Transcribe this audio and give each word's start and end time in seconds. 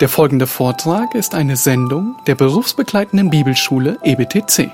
Der 0.00 0.10
folgende 0.10 0.46
Vortrag 0.46 1.14
ist 1.14 1.34
eine 1.34 1.56
Sendung 1.56 2.16
der 2.26 2.34
berufsbegleitenden 2.34 3.30
Bibelschule 3.30 3.96
EBTC. 4.04 4.70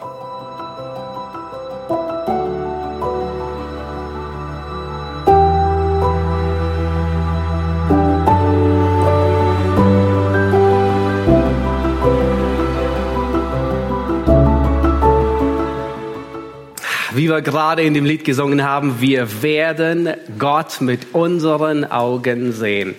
Wie 17.15 17.29
wir 17.29 17.43
gerade 17.43 17.83
in 17.83 17.95
dem 17.95 18.05
Lied 18.05 18.25
gesungen 18.25 18.65
haben, 18.65 19.01
wir 19.01 19.43
werden 19.43 20.15
Gott 20.37 20.81
mit 20.81 21.15
unseren 21.15 21.85
Augen 21.85 22.53
sehen. 22.53 22.97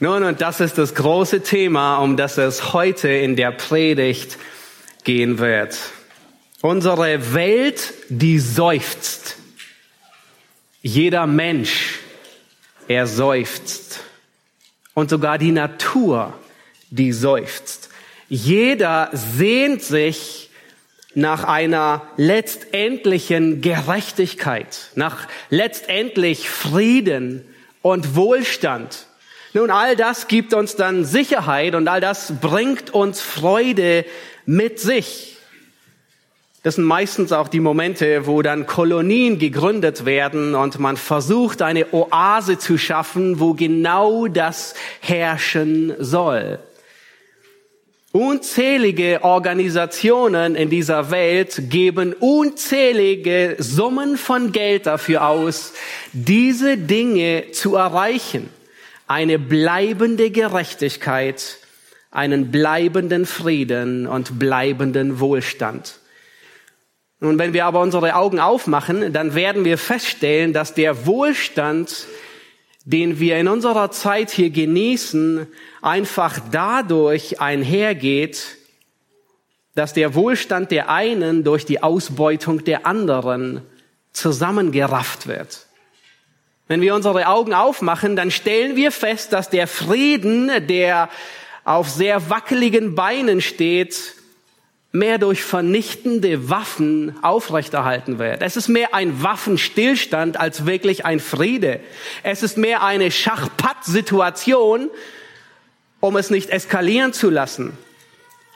Nun, 0.00 0.22
und 0.22 0.40
das 0.40 0.60
ist 0.60 0.78
das 0.78 0.94
große 0.94 1.42
Thema, 1.42 1.96
um 1.96 2.16
das 2.16 2.38
es 2.38 2.72
heute 2.72 3.08
in 3.08 3.34
der 3.34 3.50
Predigt 3.50 4.38
gehen 5.02 5.40
wird. 5.40 5.76
Unsere 6.60 7.34
Welt, 7.34 7.94
die 8.08 8.38
seufzt. 8.38 9.38
Jeder 10.82 11.26
Mensch, 11.26 11.98
er 12.86 13.08
seufzt. 13.08 13.98
Und 14.94 15.10
sogar 15.10 15.36
die 15.36 15.50
Natur, 15.50 16.32
die 16.90 17.12
seufzt. 17.12 17.90
Jeder 18.28 19.10
sehnt 19.12 19.82
sich 19.82 20.50
nach 21.14 21.42
einer 21.42 22.06
letztendlichen 22.16 23.62
Gerechtigkeit, 23.62 24.92
nach 24.94 25.26
letztendlich 25.50 26.48
Frieden 26.48 27.44
und 27.82 28.14
Wohlstand. 28.14 29.07
Nun, 29.58 29.72
all 29.72 29.96
das 29.96 30.28
gibt 30.28 30.54
uns 30.54 30.76
dann 30.76 31.04
Sicherheit 31.04 31.74
und 31.74 31.88
all 31.88 32.00
das 32.00 32.32
bringt 32.40 32.94
uns 32.94 33.20
Freude 33.20 34.04
mit 34.46 34.78
sich. 34.78 35.36
Das 36.62 36.76
sind 36.76 36.84
meistens 36.84 37.32
auch 37.32 37.48
die 37.48 37.58
Momente, 37.58 38.28
wo 38.28 38.40
dann 38.42 38.66
Kolonien 38.66 39.40
gegründet 39.40 40.04
werden 40.04 40.54
und 40.54 40.78
man 40.78 40.96
versucht, 40.96 41.60
eine 41.60 41.92
Oase 41.92 42.58
zu 42.58 42.78
schaffen, 42.78 43.40
wo 43.40 43.54
genau 43.54 44.28
das 44.28 44.74
herrschen 45.00 45.92
soll. 45.98 46.60
Unzählige 48.12 49.24
Organisationen 49.24 50.54
in 50.54 50.70
dieser 50.70 51.10
Welt 51.10 51.68
geben 51.68 52.12
unzählige 52.12 53.56
Summen 53.58 54.18
von 54.18 54.52
Geld 54.52 54.86
dafür 54.86 55.26
aus, 55.26 55.72
diese 56.12 56.76
Dinge 56.76 57.50
zu 57.50 57.74
erreichen. 57.74 58.50
Eine 59.08 59.38
bleibende 59.38 60.30
Gerechtigkeit, 60.30 61.58
einen 62.10 62.50
bleibenden 62.50 63.24
Frieden 63.24 64.06
und 64.06 64.38
bleibenden 64.38 65.18
Wohlstand. 65.18 65.98
Nun, 67.18 67.38
wenn 67.38 67.54
wir 67.54 67.64
aber 67.64 67.80
unsere 67.80 68.14
Augen 68.14 68.38
aufmachen, 68.38 69.12
dann 69.14 69.34
werden 69.34 69.64
wir 69.64 69.78
feststellen, 69.78 70.52
dass 70.52 70.74
der 70.74 71.06
Wohlstand, 71.06 72.06
den 72.84 73.18
wir 73.18 73.38
in 73.38 73.48
unserer 73.48 73.90
Zeit 73.90 74.30
hier 74.30 74.50
genießen, 74.50 75.46
einfach 75.80 76.38
dadurch 76.52 77.40
einhergeht, 77.40 78.58
dass 79.74 79.94
der 79.94 80.14
Wohlstand 80.14 80.70
der 80.70 80.90
einen 80.90 81.44
durch 81.44 81.64
die 81.64 81.82
Ausbeutung 81.82 82.64
der 82.64 82.84
anderen 82.84 83.62
zusammengerafft 84.12 85.26
wird. 85.26 85.67
Wenn 86.68 86.82
wir 86.82 86.94
unsere 86.94 87.26
Augen 87.26 87.54
aufmachen, 87.54 88.14
dann 88.14 88.30
stellen 88.30 88.76
wir 88.76 88.92
fest, 88.92 89.32
dass 89.32 89.48
der 89.48 89.66
Frieden, 89.66 90.50
der 90.68 91.08
auf 91.64 91.88
sehr 91.88 92.28
wackeligen 92.30 92.94
Beinen 92.94 93.40
steht, 93.40 94.14
mehr 94.92 95.18
durch 95.18 95.42
vernichtende 95.42 96.50
Waffen 96.50 97.16
aufrechterhalten 97.22 98.18
wird. 98.18 98.42
Es 98.42 98.56
ist 98.56 98.68
mehr 98.68 98.94
ein 98.94 99.22
Waffenstillstand 99.22 100.38
als 100.38 100.66
wirklich 100.66 101.04
ein 101.04 101.20
Friede. 101.20 101.80
Es 102.22 102.42
ist 102.42 102.56
mehr 102.56 102.82
eine 102.82 103.10
Schachpatt-Situation, 103.10 104.90
um 106.00 106.16
es 106.16 106.30
nicht 106.30 106.50
eskalieren 106.50 107.12
zu 107.12 107.30
lassen. 107.30 107.76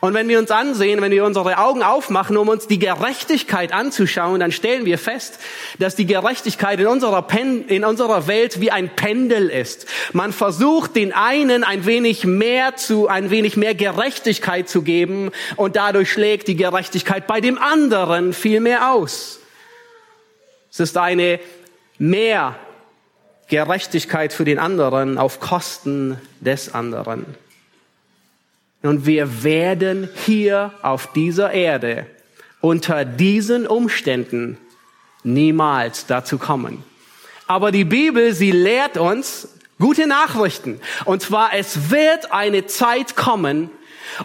Und 0.04 0.14
wenn 0.14 0.28
wir 0.28 0.40
uns 0.40 0.50
ansehen, 0.50 1.00
wenn 1.00 1.12
wir 1.12 1.24
unsere 1.24 1.58
Augen 1.58 1.84
aufmachen, 1.84 2.36
um 2.36 2.48
uns 2.48 2.66
die 2.66 2.80
Gerechtigkeit 2.80 3.72
anzuschauen, 3.72 4.40
dann 4.40 4.50
stellen 4.50 4.84
wir 4.84 4.98
fest, 4.98 5.38
dass 5.78 5.94
die 5.94 6.06
Gerechtigkeit 6.06 6.80
in 6.80 6.88
unserer, 6.88 7.22
Pen 7.22 7.68
in 7.68 7.84
unserer 7.84 8.26
Welt 8.26 8.60
wie 8.60 8.72
ein 8.72 8.96
Pendel 8.96 9.48
ist. 9.48 9.86
Man 10.12 10.32
versucht 10.32 10.96
den 10.96 11.12
einen 11.12 11.62
ein 11.62 11.86
wenig 11.86 12.24
mehr 12.24 12.74
zu, 12.74 13.06
ein 13.06 13.30
wenig 13.30 13.56
mehr 13.56 13.76
Gerechtigkeit 13.76 14.68
zu 14.68 14.82
geben 14.82 15.30
und 15.54 15.76
dadurch 15.76 16.10
schlägt 16.10 16.48
die 16.48 16.56
Gerechtigkeit 16.56 17.28
bei 17.28 17.40
dem 17.40 17.56
anderen 17.56 18.32
viel 18.32 18.58
mehr 18.58 18.92
aus. 18.92 19.38
Es 20.72 20.80
ist 20.80 20.98
eine 20.98 21.38
mehr 21.98 22.56
Gerechtigkeit 23.46 24.32
für 24.32 24.44
den 24.44 24.58
anderen 24.58 25.16
auf 25.16 25.38
Kosten 25.38 26.20
des 26.40 26.74
anderen. 26.74 27.36
Und 28.82 29.06
wir 29.06 29.44
werden 29.44 30.08
hier 30.26 30.72
auf 30.82 31.12
dieser 31.12 31.52
Erde 31.52 32.06
unter 32.60 33.04
diesen 33.04 33.66
Umständen 33.66 34.58
niemals 35.24 36.06
dazu 36.06 36.38
kommen. 36.38 36.82
Aber 37.46 37.70
die 37.70 37.84
Bibel, 37.84 38.32
sie 38.34 38.50
lehrt 38.50 38.96
uns 38.96 39.48
gute 39.78 40.06
Nachrichten. 40.06 40.80
Und 41.04 41.22
zwar, 41.22 41.54
es 41.54 41.90
wird 41.90 42.32
eine 42.32 42.66
Zeit 42.66 43.16
kommen, 43.16 43.70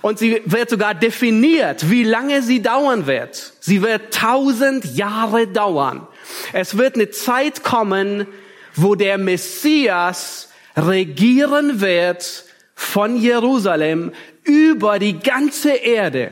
und 0.01 0.19
sie 0.19 0.41
wird 0.46 0.69
sogar 0.69 0.94
definiert, 0.94 1.90
wie 1.90 2.03
lange 2.03 2.41
sie 2.41 2.62
dauern 2.62 3.07
wird. 3.07 3.53
Sie 3.59 3.81
wird 3.81 4.13
tausend 4.13 4.85
Jahre 4.96 5.47
dauern. 5.47 6.07
Es 6.53 6.78
wird 6.78 6.96
eine 6.96 7.09
Zeit 7.09 7.63
kommen, 7.63 8.28
wo 8.75 8.96
der 8.96 9.17
Messias 9.17 10.50
regieren 10.75 11.81
wird 11.81 12.44
von 12.75 13.17
Jerusalem 13.17 14.12
über 14.47 14.97
die 14.97 15.19
ganze 15.19 15.72
Erde. 15.72 16.31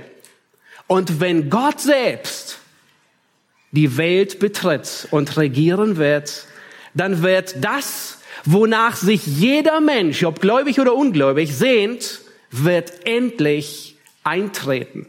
Und 0.88 1.20
wenn 1.20 1.50
Gott 1.50 1.82
selbst 1.82 2.60
die 3.72 3.98
Welt 3.98 4.40
betritt 4.40 5.08
und 5.12 5.36
regieren 5.38 5.98
wird, 5.98 6.48
dann 6.94 7.22
wird 7.22 7.56
das, 7.64 8.20
wonach 8.46 8.96
sich 8.96 9.26
jeder 9.26 9.82
Mensch, 9.82 10.24
ob 10.24 10.40
gläubig 10.40 10.80
oder 10.80 10.96
ungläubig, 10.96 11.56
sehnt, 11.56 12.22
wird 12.52 13.06
endlich 13.06 13.98
eintreten. 14.24 15.08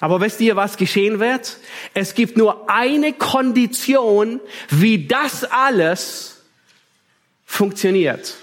Aber 0.00 0.20
wisst 0.20 0.40
ihr, 0.40 0.54
was 0.54 0.76
geschehen 0.76 1.18
wird? 1.18 1.56
Es 1.94 2.14
gibt 2.14 2.36
nur 2.36 2.68
eine 2.68 3.14
Kondition, 3.14 4.40
wie 4.68 5.06
das 5.06 5.44
alles 5.44 6.42
funktioniert. 7.46 8.34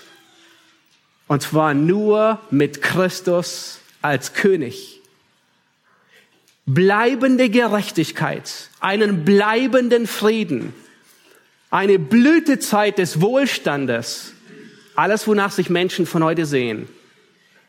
Und 1.28 1.44
zwar 1.44 1.74
nur 1.74 2.40
mit 2.50 2.82
Christus 2.82 3.81
als 4.02 4.34
König. 4.34 5.02
Bleibende 6.66 7.50
Gerechtigkeit, 7.50 8.70
einen 8.80 9.26
bleibenden 9.26 10.08
Frieden, 10.08 10.74
eine 11.70 12.00
Blütezeit 12.00 12.98
des 12.98 13.22
Wohlstandes, 13.22 14.34
alles, 14.96 15.28
wonach 15.28 15.52
sich 15.52 15.70
Menschen 15.70 16.06
von 16.06 16.24
heute 16.24 16.46
sehen, 16.46 16.88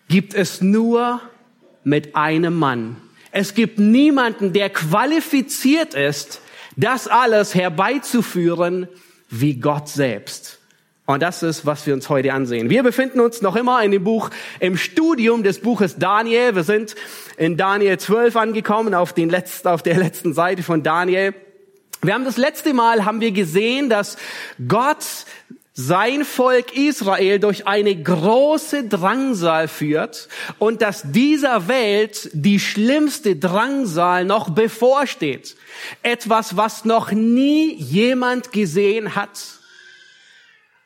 gibt 0.09 0.35
es 0.35 0.61
nur 0.61 1.21
mit 1.85 2.15
einem 2.15 2.55
Mann. 2.55 2.97
Es 3.31 3.55
gibt 3.55 3.79
niemanden, 3.79 4.53
der 4.53 4.71
qualifiziert 4.71 5.95
ist, 5.95 6.41
das 6.77 7.09
alles 7.09 7.55
herbeizuführen 7.55 8.89
wie 9.31 9.55
Gott 9.55 9.89
selbst. 9.89 10.59
Und 11.05 11.21
das 11.21 11.43
ist, 11.43 11.67
was 11.67 11.85
wir 11.87 11.95
uns 11.95 12.09
heute 12.09 12.33
ansehen. 12.33 12.71
Wir 12.71 12.85
befinden 12.85 13.21
uns 13.21 13.43
noch 13.43 13.57
immer 13.57 13.83
in 13.83 13.91
dem 13.91 14.05
Buch, 14.05 14.31
im 14.61 14.77
Studium 14.77 15.43
des 15.43 15.61
Buches 15.61 15.97
Daniel. 15.97 16.55
Wir 16.55 16.63
sind 16.63 16.95
in 17.37 17.57
Daniel 17.57 17.99
12 17.99 18.37
angekommen, 18.37 18.95
auf, 18.95 19.13
den 19.13 19.29
letzten, 19.29 19.69
auf 19.69 19.83
der 19.83 19.97
letzten 19.99 20.33
Seite 20.33 20.63
von 20.63 20.85
Daniel. 20.85 21.35
Wir 22.03 22.15
haben 22.15 22.25
das 22.25 22.37
letzte 22.37 22.73
Mal, 22.73 23.05
haben 23.05 23.21
wir 23.21 23.33
gesehen, 23.33 23.89
dass 23.89 24.17
Gott 24.69 25.05
sein 25.75 26.25
Volk 26.25 26.77
Israel 26.77 27.39
durch 27.41 27.67
eine 27.67 27.97
große 28.01 28.85
Drangsal 28.89 29.69
führt 29.69 30.29
und 30.59 30.83
dass 30.83 31.03
dieser 31.11 31.67
Welt 31.67 32.31
die 32.33 32.61
schlimmste 32.61 33.37
Drangsal 33.37 34.25
noch 34.25 34.51
bevorsteht. 34.51 35.57
Etwas, 36.03 36.57
was 36.57 36.85
noch 36.85 37.11
nie 37.11 37.75
jemand 37.75 38.53
gesehen 38.53 39.17
hat. 39.17 39.62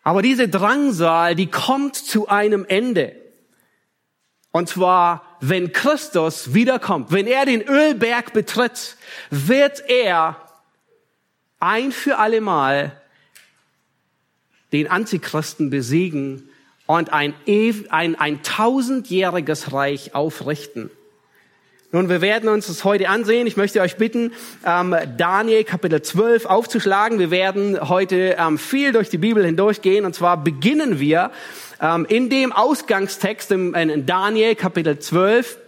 Aber 0.07 0.23
diese 0.23 0.47
Drangsal, 0.49 1.35
die 1.35 1.49
kommt 1.49 1.97
zu 1.97 2.29
einem 2.29 2.65
Ende. 2.65 3.17
Und 4.53 4.69
zwar, 4.69 5.37
wenn 5.41 5.73
Christus 5.73 6.55
wiederkommt, 6.55 7.11
wenn 7.11 7.27
er 7.27 7.45
den 7.45 7.61
Ölberg 7.61 8.33
betritt, 8.33 8.97
wird 9.31 9.83
er 9.91 10.41
ein 11.59 11.91
für 11.91 12.19
allemal 12.19 13.03
den 14.71 14.89
Antichristen 14.89 15.71
besiegen 15.71 16.51
und 16.87 17.13
ein, 17.13 17.35
ein, 17.89 18.15
ein 18.15 18.45
tausendjähriges 18.45 19.73
Reich 19.73 20.15
aufrichten. 20.15 20.89
Nun, 21.93 22.09
wir 22.09 22.21
werden 22.21 22.49
uns 22.49 22.67
das 22.67 22.83
heute 22.83 23.09
ansehen. 23.09 23.47
Ich 23.47 23.57
möchte 23.57 23.81
euch 23.81 23.97
bitten, 23.97 24.33
ähm, 24.67 24.97
Daniel 25.17 25.63
Kapitel 25.63 26.03
12 26.03 26.45
aufzuschlagen. 26.47 27.21
Wir 27.21 27.31
werden 27.31 27.89
heute 27.89 28.37
ähm, 28.41 28.59
viel 28.59 28.91
durch 28.91 29.09
die 29.09 29.19
Bibel 29.19 29.45
hindurchgehen. 29.47 30.05
Und 30.05 30.13
zwar 30.13 30.37
beginnen 30.43 30.99
wir 30.99 31.31
ähm, 31.81 32.05
in 32.09 32.29
dem 32.29 32.51
Ausgangstext 32.51 33.53
in, 33.53 33.73
in 33.75 34.05
Daniel 34.05 34.57
Kapitel 34.57 34.99
12. 34.99 35.59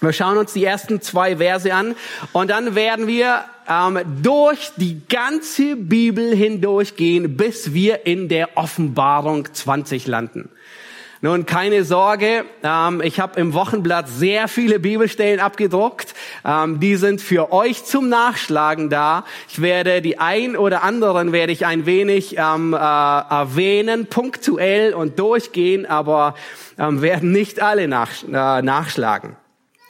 Wir 0.00 0.12
schauen 0.12 0.38
uns 0.38 0.52
die 0.54 0.64
ersten 0.64 1.00
zwei 1.00 1.36
Verse 1.36 1.72
an 1.72 1.94
und 2.32 2.50
dann 2.50 2.74
werden 2.74 3.06
wir 3.06 3.44
ähm, 3.68 4.00
durch 4.22 4.72
die 4.76 5.02
ganze 5.08 5.76
Bibel 5.76 6.34
hindurchgehen, 6.34 7.36
bis 7.36 7.72
wir 7.72 8.06
in 8.06 8.28
der 8.28 8.56
Offenbarung 8.56 9.46
20 9.54 10.08
landen. 10.08 10.50
Nun, 11.24 11.46
keine 11.46 11.84
Sorge, 11.84 12.44
ähm, 12.62 13.00
ich 13.02 13.18
habe 13.18 13.40
im 13.40 13.54
Wochenblatt 13.54 14.10
sehr 14.10 14.46
viele 14.46 14.78
Bibelstellen 14.78 15.40
abgedruckt. 15.40 16.12
Ähm, 16.44 16.80
die 16.80 16.96
sind 16.96 17.22
für 17.22 17.50
euch 17.50 17.86
zum 17.86 18.10
Nachschlagen 18.10 18.90
da. 18.90 19.24
Ich 19.48 19.62
werde 19.62 20.02
die 20.02 20.18
ein 20.18 20.54
oder 20.54 20.82
anderen 20.82 21.32
werde 21.32 21.50
ich 21.50 21.64
ein 21.64 21.86
wenig 21.86 22.36
ähm, 22.36 22.74
äh, 22.74 22.76
erwähnen, 22.76 24.04
punktuell 24.04 24.92
und 24.92 25.18
durchgehen, 25.18 25.86
aber 25.86 26.34
ähm, 26.78 27.00
werden 27.00 27.32
nicht 27.32 27.62
alle 27.62 27.88
nach, 27.88 28.10
äh, 28.24 28.60
nachschlagen. 28.60 29.34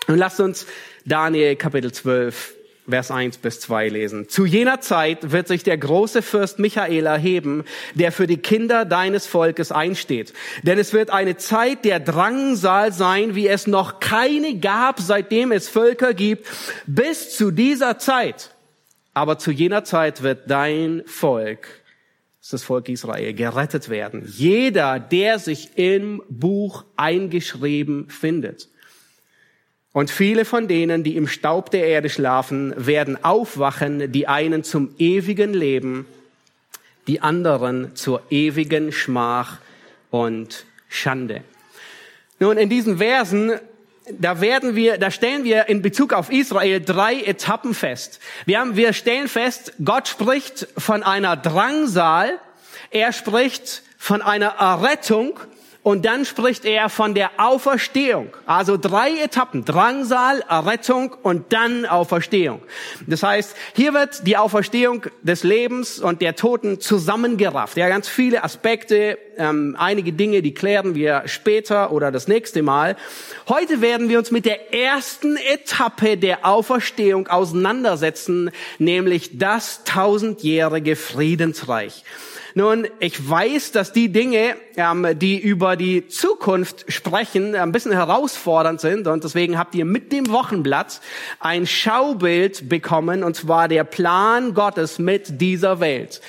Und 0.07 0.19
lasst 0.19 0.39
uns 0.39 0.69
Daniel 1.05 1.57
Kapitel 1.57 1.91
12 1.91 2.55
Vers 2.87 3.11
1 3.11 3.39
bis 3.39 3.61
2 3.61 3.89
lesen. 3.89 4.29
Zu 4.29 4.45
jener 4.45 4.81
Zeit 4.81 5.33
wird 5.33 5.49
sich 5.49 5.63
der 5.63 5.79
große 5.79 6.21
Fürst 6.21 6.59
Michael 6.59 7.07
erheben, 7.07 7.65
der 7.95 8.13
für 8.13 8.27
die 8.27 8.37
Kinder 8.37 8.85
deines 8.85 9.27
Volkes 9.27 9.73
einsteht. 9.73 10.35
Denn 10.65 10.79
es 10.79 10.93
wird 10.93 11.09
eine 11.09 11.39
Zeit 11.39 11.87
der 11.87 11.99
Drangsal 11.99 12.93
sein, 12.93 13.35
wie 13.35 13.49
es 13.49 13.67
noch 13.67 14.01
keine 14.01 14.59
gab, 14.59 15.01
seitdem 15.01 15.51
es 15.51 15.69
Völker 15.69 16.13
gibt, 16.13 16.47
bis 16.87 17.35
zu 17.35 17.51
dieser 17.51 17.99
Zeit. 17.99 18.51
Aber 19.15 19.39
zu 19.39 19.51
jener 19.51 19.85
Zeit 19.85 20.23
wird 20.23 20.51
dein 20.51 21.03
Volk, 21.07 21.69
das, 22.51 22.63
Volk 22.63 22.91
Israel, 22.91 23.33
gerettet 23.33 23.89
werden. 23.89 24.25
Jeder, 24.27 25.01
der 25.01 25.39
sich 25.39 25.79
im 25.79 26.23
Buch 26.29 26.85
eingeschrieben 26.97 28.11
findet. 28.11 28.69
Und 29.95 30.11
viele 30.11 30.45
von 30.45 30.67
denen, 30.67 31.05
die 31.05 31.17
im 31.17 31.29
Staub 31.29 31.71
der 31.71 31.87
Erde 31.87 32.11
schlafen, 32.11 32.75
werden 32.77 33.23
aufwachen, 33.25 34.11
die 34.11 34.27
einen 34.27 34.65
zum 34.65 34.93
ewigen 34.99 35.55
Leben, 35.55 36.05
die 37.07 37.21
anderen 37.21 37.95
zur 37.95 38.21
ewigen 38.29 38.91
Schmach 38.91 39.59
und 40.11 40.67
Schande. 40.89 41.43
Nun, 42.41 42.57
in 42.57 42.69
diesen 42.69 42.99
Versen, 42.99 43.53
da 44.11 44.41
werden 44.41 44.75
wir, 44.75 44.99
da 44.99 45.13
stellen 45.13 45.45
wir 45.45 45.69
in 45.69 45.81
Bezug 45.81 46.13
auf 46.13 46.29
Israel 46.29 46.81
drei 46.81 47.21
Etappen 47.21 47.73
fest. 47.73 48.19
Wir 48.47 48.59
haben, 48.59 48.75
wir 48.75 48.95
stellen 48.95 49.29
fest, 49.29 49.75
Gott 49.85 50.09
spricht 50.09 50.67
von 50.77 51.05
einer 51.05 51.37
Drangsal, 51.37 52.41
er 52.91 53.13
spricht 53.13 53.85
von 53.97 54.23
einer 54.23 54.57
Errettung 54.59 55.39
und 55.85 56.07
dann 56.07 56.25
spricht 56.25 56.65
er 56.65 56.89
von 56.89 57.15
der 57.15 57.33
Auferstehung. 57.37 58.35
Also 58.47 58.79
drei 58.79 59.21
Etappen. 59.23 59.67
Drangsal, 59.67 60.43
Errettung 60.49 61.15
und 61.23 61.53
dann 61.53 61.85
Auferstehung. 61.85 62.63
Das 63.07 63.23
heißt, 63.23 63.55
hier 63.75 63.93
wird 63.93 64.27
die 64.27 64.39
Auferstehung 64.39 65.03
des 65.23 65.45
Lebens 65.45 66.01
und 66.01 66.23
der 66.23 66.37
Toten 66.37 66.81
zusammengerafft. 66.81 67.77
Ja, 67.77 67.89
ganz 67.89 68.09
viele 68.09 68.45
Aspekte, 68.45 69.19
ähm, 69.37 69.77
einige 69.79 70.15
Dinge, 70.15 70.41
die 70.41 70.55
klären 70.55 70.95
wir 70.95 71.25
später 71.27 71.93
oder 71.93 72.11
das 72.11 72.29
nächste 72.29 72.63
Mal. 72.63 72.97
Heute 73.47 73.83
werden 73.83 74.09
wir 74.09 74.19
uns 74.19 74.31
mit 74.31 74.47
der 74.47 74.73
ersten 74.73 75.37
Etappe 75.37 76.17
der 76.17 76.47
Auferstehung 76.47 77.29
auseinandersetzen, 77.29 78.51
nämlich 78.79 79.37
das 79.37 79.85
tausendjährige 79.85 80.97
Friedensreich. 80.97 82.05
Nun, 82.57 82.87
ich 83.01 83.29
weiß, 83.29 83.73
dass 83.73 83.93
die 83.93 84.13
Dinge, 84.13 84.55
ähm, 84.77 85.19
die 85.19 85.41
über 85.41 85.75
die 85.75 86.07
Zukunft 86.07 86.85
sprechen, 86.87 87.57
ein 87.57 87.73
bisschen 87.73 87.91
herausfordernd 87.91 88.81
sind 88.81 89.09
und 89.09 89.25
deswegen 89.25 89.59
habt 89.59 89.75
ihr 89.75 89.85
mit 89.85 90.13
dem 90.13 90.31
Wochenblatt 90.31 91.01
ein 91.41 91.67
Schaubild 91.67 92.69
bekommen 92.69 93.25
und 93.25 93.35
zwar 93.35 93.67
der 93.67 93.83
Plan 93.83 94.55
Gottes 94.55 95.01
mit 95.01 95.41
dieser 95.41 95.81
Welt. 95.81 96.21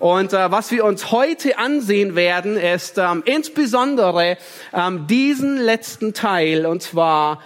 Und 0.00 0.34
äh, 0.34 0.50
was 0.50 0.70
wir 0.70 0.84
uns 0.84 1.12
heute 1.12 1.56
ansehen 1.56 2.14
werden, 2.14 2.58
ist 2.58 2.98
ähm, 2.98 3.22
insbesondere 3.24 4.36
ähm, 4.74 5.06
diesen 5.06 5.56
letzten 5.56 6.12
Teil 6.12 6.66
und 6.66 6.82
zwar 6.82 7.40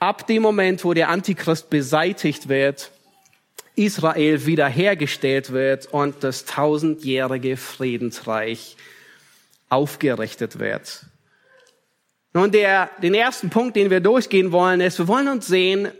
ab 0.00 0.26
dem 0.26 0.42
Moment, 0.42 0.84
wo 0.84 0.94
der 0.94 1.10
Antichrist 1.10 1.70
beseitigt 1.70 2.48
wird 2.48 2.90
Israel 3.78 4.44
wiederhergestellt 4.44 5.52
wird 5.52 5.86
und 5.86 6.24
das 6.24 6.44
tausendjährige 6.44 7.56
Friedensreich 7.56 8.76
aufgerichtet 9.68 10.58
wird. 10.58 11.06
Nun, 12.34 12.50
der, 12.50 12.90
den 13.02 13.14
ersten 13.14 13.50
Punkt, 13.50 13.76
den 13.76 13.90
wir 13.90 14.00
durchgehen 14.00 14.52
wollen, 14.52 14.80
ist, 14.80 14.98
wir 14.98 15.08
wollen 15.08 15.28
uns 15.28 15.46
sehen, 15.46 15.90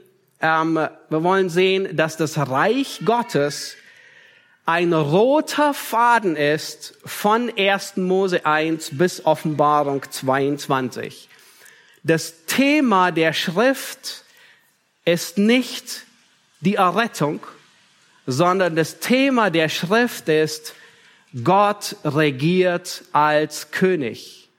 ähm, 0.40 0.74
wir 0.74 1.22
wollen 1.22 1.48
sehen, 1.48 1.96
dass 1.96 2.16
das 2.16 2.36
Reich 2.38 3.00
Gottes 3.04 3.76
ein 4.66 4.92
roter 4.92 5.72
Faden 5.72 6.36
ist 6.36 6.98
von 7.04 7.50
1. 7.56 7.96
Mose 7.96 8.44
1 8.44 8.98
bis 8.98 9.24
Offenbarung 9.24 10.02
22. 10.10 11.28
Das 12.02 12.44
Thema 12.44 13.10
der 13.10 13.32
Schrift 13.32 14.24
ist 15.04 15.38
nicht 15.38 16.04
die 16.60 16.74
Errettung, 16.74 17.40
sondern 18.28 18.76
das 18.76 18.98
Thema 18.98 19.48
der 19.48 19.70
Schrift 19.70 20.28
ist, 20.28 20.74
Gott 21.44 21.96
regiert 22.04 23.04
als 23.12 23.70
König. 23.70 24.50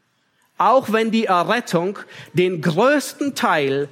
Auch 0.57 0.91
wenn 0.91 1.11
die 1.11 1.25
Errettung 1.25 1.99
den 2.33 2.61
größten 2.61 3.35
Teil 3.35 3.87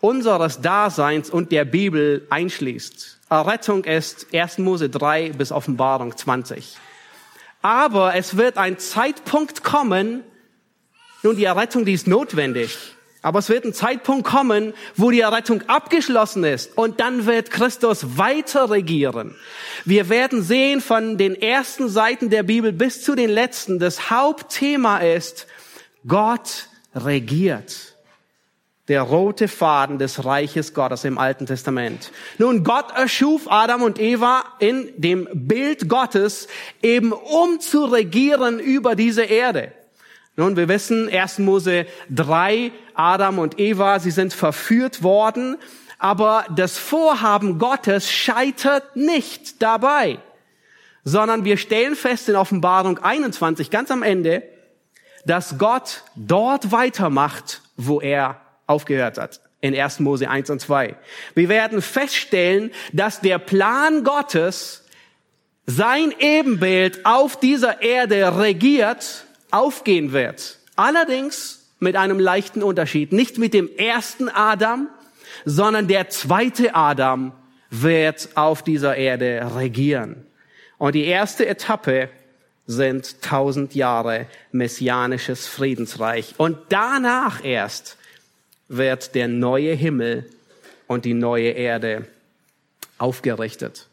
unseres 0.00 0.60
Daseins 0.60 1.30
und 1.30 1.50
der 1.50 1.64
Bibel 1.64 2.26
einschließt. 2.28 3.20
Errettung 3.30 3.84
ist 3.84 4.26
1. 4.34 4.58
Mose 4.58 4.90
3 4.90 5.30
bis 5.30 5.50
Offenbarung 5.50 6.14
20. 6.14 6.76
Aber 7.62 8.14
es 8.14 8.36
wird 8.36 8.58
ein 8.58 8.78
Zeitpunkt 8.78 9.64
kommen, 9.64 10.24
nun 11.22 11.36
die 11.36 11.44
Errettung, 11.44 11.86
die 11.86 11.94
ist 11.94 12.06
notwendig. 12.06 12.76
Aber 13.24 13.38
es 13.38 13.48
wird 13.48 13.64
ein 13.64 13.72
Zeitpunkt 13.72 14.26
kommen, 14.26 14.74
wo 14.96 15.12
die 15.12 15.20
Errettung 15.20 15.62
abgeschlossen 15.68 16.42
ist 16.42 16.76
und 16.76 16.98
dann 16.98 17.24
wird 17.24 17.52
Christus 17.52 18.18
weiter 18.18 18.68
regieren. 18.68 19.36
Wir 19.84 20.08
werden 20.08 20.42
sehen 20.42 20.80
von 20.80 21.16
den 21.18 21.40
ersten 21.40 21.88
Seiten 21.88 22.30
der 22.30 22.42
Bibel 22.42 22.72
bis 22.72 23.02
zu 23.02 23.14
den 23.14 23.30
letzten, 23.30 23.78
das 23.78 24.10
Hauptthema 24.10 24.98
ist, 24.98 25.46
Gott 26.06 26.66
regiert. 26.96 27.94
Der 28.88 29.02
rote 29.02 29.46
Faden 29.46 29.98
des 29.98 30.24
Reiches 30.24 30.74
Gottes 30.74 31.04
im 31.04 31.16
Alten 31.16 31.46
Testament. 31.46 32.10
Nun, 32.38 32.64
Gott 32.64 32.90
erschuf 32.96 33.42
Adam 33.46 33.82
und 33.82 34.00
Eva 34.00 34.42
in 34.58 34.90
dem 34.96 35.28
Bild 35.32 35.88
Gottes 35.88 36.48
eben 36.82 37.12
um 37.12 37.60
zu 37.60 37.84
regieren 37.84 38.58
über 38.58 38.96
diese 38.96 39.22
Erde. 39.22 39.72
Nun, 40.34 40.56
wir 40.56 40.66
wissen, 40.66 41.08
1. 41.08 41.38
Mose 41.38 41.86
3, 42.10 42.72
Adam 42.94 43.38
und 43.38 43.58
Eva, 43.58 43.98
sie 43.98 44.10
sind 44.10 44.32
verführt 44.32 45.02
worden, 45.02 45.56
aber 45.98 46.44
das 46.54 46.78
Vorhaben 46.78 47.58
Gottes 47.58 48.10
scheitert 48.10 48.96
nicht 48.96 49.62
dabei, 49.62 50.18
sondern 51.04 51.44
wir 51.44 51.56
stellen 51.56 51.94
fest 51.94 52.28
in 52.28 52.36
Offenbarung 52.36 52.98
21, 52.98 53.70
ganz 53.70 53.90
am 53.90 54.02
Ende, 54.02 54.42
dass 55.24 55.58
Gott 55.58 56.02
dort 56.16 56.72
weitermacht, 56.72 57.62
wo 57.76 58.00
er 58.00 58.40
aufgehört 58.66 59.18
hat. 59.18 59.40
In 59.60 59.78
1. 59.78 60.00
Mose 60.00 60.28
1 60.28 60.50
und 60.50 60.60
2. 60.60 60.96
Wir 61.34 61.48
werden 61.48 61.82
feststellen, 61.82 62.72
dass 62.92 63.20
der 63.20 63.38
Plan 63.38 64.02
Gottes 64.02 64.84
sein 65.66 66.12
Ebenbild 66.18 67.06
auf 67.06 67.38
dieser 67.38 67.80
Erde 67.80 68.38
regiert 68.38 69.24
aufgehen 69.52 70.12
wird. 70.12 70.58
Allerdings 70.74 71.61
mit 71.82 71.96
einem 71.96 72.18
leichten 72.18 72.62
Unterschied. 72.62 73.12
Nicht 73.12 73.38
mit 73.38 73.52
dem 73.52 73.68
ersten 73.76 74.28
Adam, 74.28 74.88
sondern 75.44 75.88
der 75.88 76.08
zweite 76.08 76.74
Adam 76.74 77.32
wird 77.70 78.30
auf 78.36 78.62
dieser 78.62 78.96
Erde 78.96 79.50
regieren. 79.56 80.26
Und 80.78 80.94
die 80.94 81.04
erste 81.04 81.46
Etappe 81.46 82.08
sind 82.66 83.20
tausend 83.22 83.74
Jahre 83.74 84.26
messianisches 84.52 85.46
Friedensreich. 85.46 86.34
Und 86.38 86.56
danach 86.68 87.44
erst 87.44 87.96
wird 88.68 89.14
der 89.14 89.28
neue 89.28 89.74
Himmel 89.74 90.30
und 90.86 91.04
die 91.04 91.14
neue 91.14 91.50
Erde 91.50 92.06
aufgerichtet. 92.98 93.88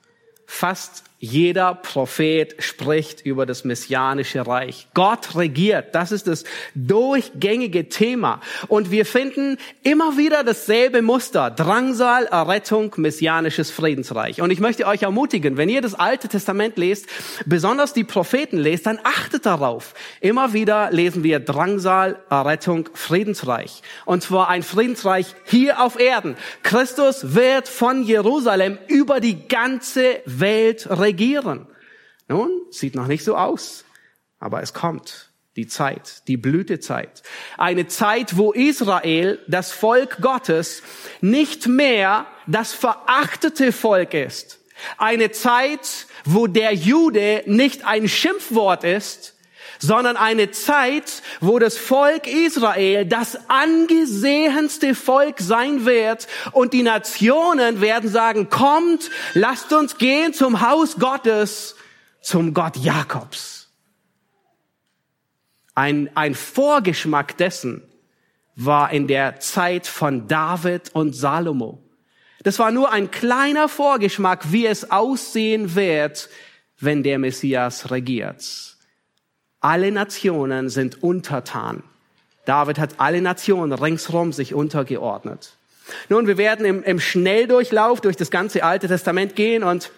Fast 0.45 1.03
Jeder 1.21 1.75
Prophet 1.75 2.55
spricht 2.59 3.25
über 3.25 3.45
das 3.45 3.65
messianische 3.65 4.47
Reich. 4.47 4.87
Gott 4.93 5.35
regiert. 5.35 5.93
Das 5.93 6.13
ist 6.13 6.27
das 6.27 6.45
durchgängige 6.75 7.89
Thema. 7.89 8.39
Und 8.69 8.89
wir 8.89 9.05
finden 9.05 9.57
immer 9.83 10.15
wieder 10.15 10.45
dasselbe 10.45 11.01
Muster. 11.01 11.51
Drangsal, 11.51 12.27
Errettung, 12.27 12.93
messianisches 12.95 13.69
Friedensreich. 13.69 14.41
Und 14.41 14.49
ich 14.49 14.61
möchte 14.61 14.87
euch 14.87 15.03
ermutigen, 15.03 15.57
wenn 15.57 15.67
ihr 15.67 15.81
das 15.81 15.93
Alte 15.93 16.29
Testament 16.29 16.77
lest, 16.77 17.07
besonders 17.45 17.91
die 17.91 18.05
Propheten 18.05 18.57
lest, 18.57 18.85
dann 18.85 18.99
achtet 19.03 19.45
darauf. 19.45 19.95
Immer 20.21 20.53
wieder 20.53 20.89
lesen 20.91 21.25
wir 21.25 21.41
Drangsal, 21.41 22.17
Errettung, 22.29 22.87
Friedensreich. 22.93 23.81
Und 24.05 24.23
zwar 24.23 24.47
ein 24.47 24.63
Friedensreich 24.63 25.35
hier 25.43 25.83
auf 25.83 25.99
Erden. 25.99 26.37
Christus 26.63 27.35
wird 27.35 27.67
von 27.67 28.03
Jerusalem 28.03 28.77
über 28.87 29.19
die 29.19 29.49
ganze 29.49 30.21
Welt 30.25 30.87
regieren 30.89 31.08
regieren. 31.09 31.67
Nun, 32.27 32.49
sieht 32.69 32.95
noch 32.95 33.07
nicht 33.07 33.23
so 33.23 33.35
aus, 33.35 33.83
aber 34.39 34.61
es 34.61 34.73
kommt 34.73 35.31
die 35.55 35.67
Zeit, 35.67 36.27
die 36.27 36.37
Blütezeit. 36.37 37.23
Eine 37.57 37.87
Zeit, 37.87 38.37
wo 38.37 38.51
Israel, 38.51 39.39
das 39.47 39.71
Volk 39.71 40.21
Gottes, 40.21 40.83
nicht 41.21 41.67
mehr 41.67 42.27
das 42.45 42.73
verachtete 42.73 43.71
Volk 43.71 44.13
ist. 44.13 44.59
Eine 44.97 45.31
Zeit, 45.31 46.05
wo 46.23 46.47
der 46.47 46.73
Jude 46.73 47.43
nicht 47.47 47.85
ein 47.85 48.07
Schimpfwort 48.07 48.83
ist, 48.83 49.35
sondern 49.79 50.17
eine 50.17 50.51
Zeit, 50.51 51.23
wo 51.39 51.57
das 51.57 51.77
Volk 51.77 52.27
Israel 52.27 53.05
das 53.05 53.49
angesehenste 53.49 54.93
Volk 54.93 55.39
sein 55.39 55.85
wird 55.85 56.27
und 56.51 56.73
die 56.73 56.83
Nationen 56.83 57.81
werden 57.81 58.09
sagen, 58.09 58.49
kommt, 58.49 59.09
lasst 59.33 59.73
uns 59.73 59.97
gehen 59.97 60.33
zum 60.33 60.61
Haus 60.61 60.97
Gottes, 60.97 61.75
zum 62.21 62.53
Gott 62.53 62.77
Jakobs. 62.77 63.69
Ein, 65.75 66.09
ein 66.13 66.35
Vorgeschmack 66.35 67.37
dessen 67.37 67.81
war 68.55 68.91
in 68.91 69.07
der 69.07 69.39
Zeit 69.39 69.87
von 69.87 70.27
David 70.27 70.93
und 70.93 71.15
Salomo. 71.15 71.81
Das 72.43 72.59
war 72.59 72.71
nur 72.71 72.91
ein 72.91 73.11
kleiner 73.11 73.69
Vorgeschmack, 73.69 74.51
wie 74.51 74.65
es 74.65 74.91
aussehen 74.91 75.75
wird, 75.75 76.29
wenn 76.79 77.03
der 77.03 77.19
Messias 77.19 77.91
regiert. 77.91 78.77
Alle 79.61 79.91
Nationen 79.91 80.69
sind 80.69 81.03
untertan. 81.03 81.83
David 82.45 82.79
hat 82.79 82.95
alle 82.97 83.21
Nationen 83.21 83.73
ringsherum 83.73 84.31
sich 84.31 84.53
untergeordnet. 84.53 85.53
Nun, 86.07 86.27
wir 86.27 86.37
werden 86.37 86.65
im, 86.65 86.83
im 86.83 86.99
Schnelldurchlauf 86.99 88.01
durch 88.01 88.15
das 88.15 88.31
ganze 88.31 88.63
Alte 88.63 88.87
Testament 88.87 89.35
gehen 89.35 89.63
und 89.63 89.91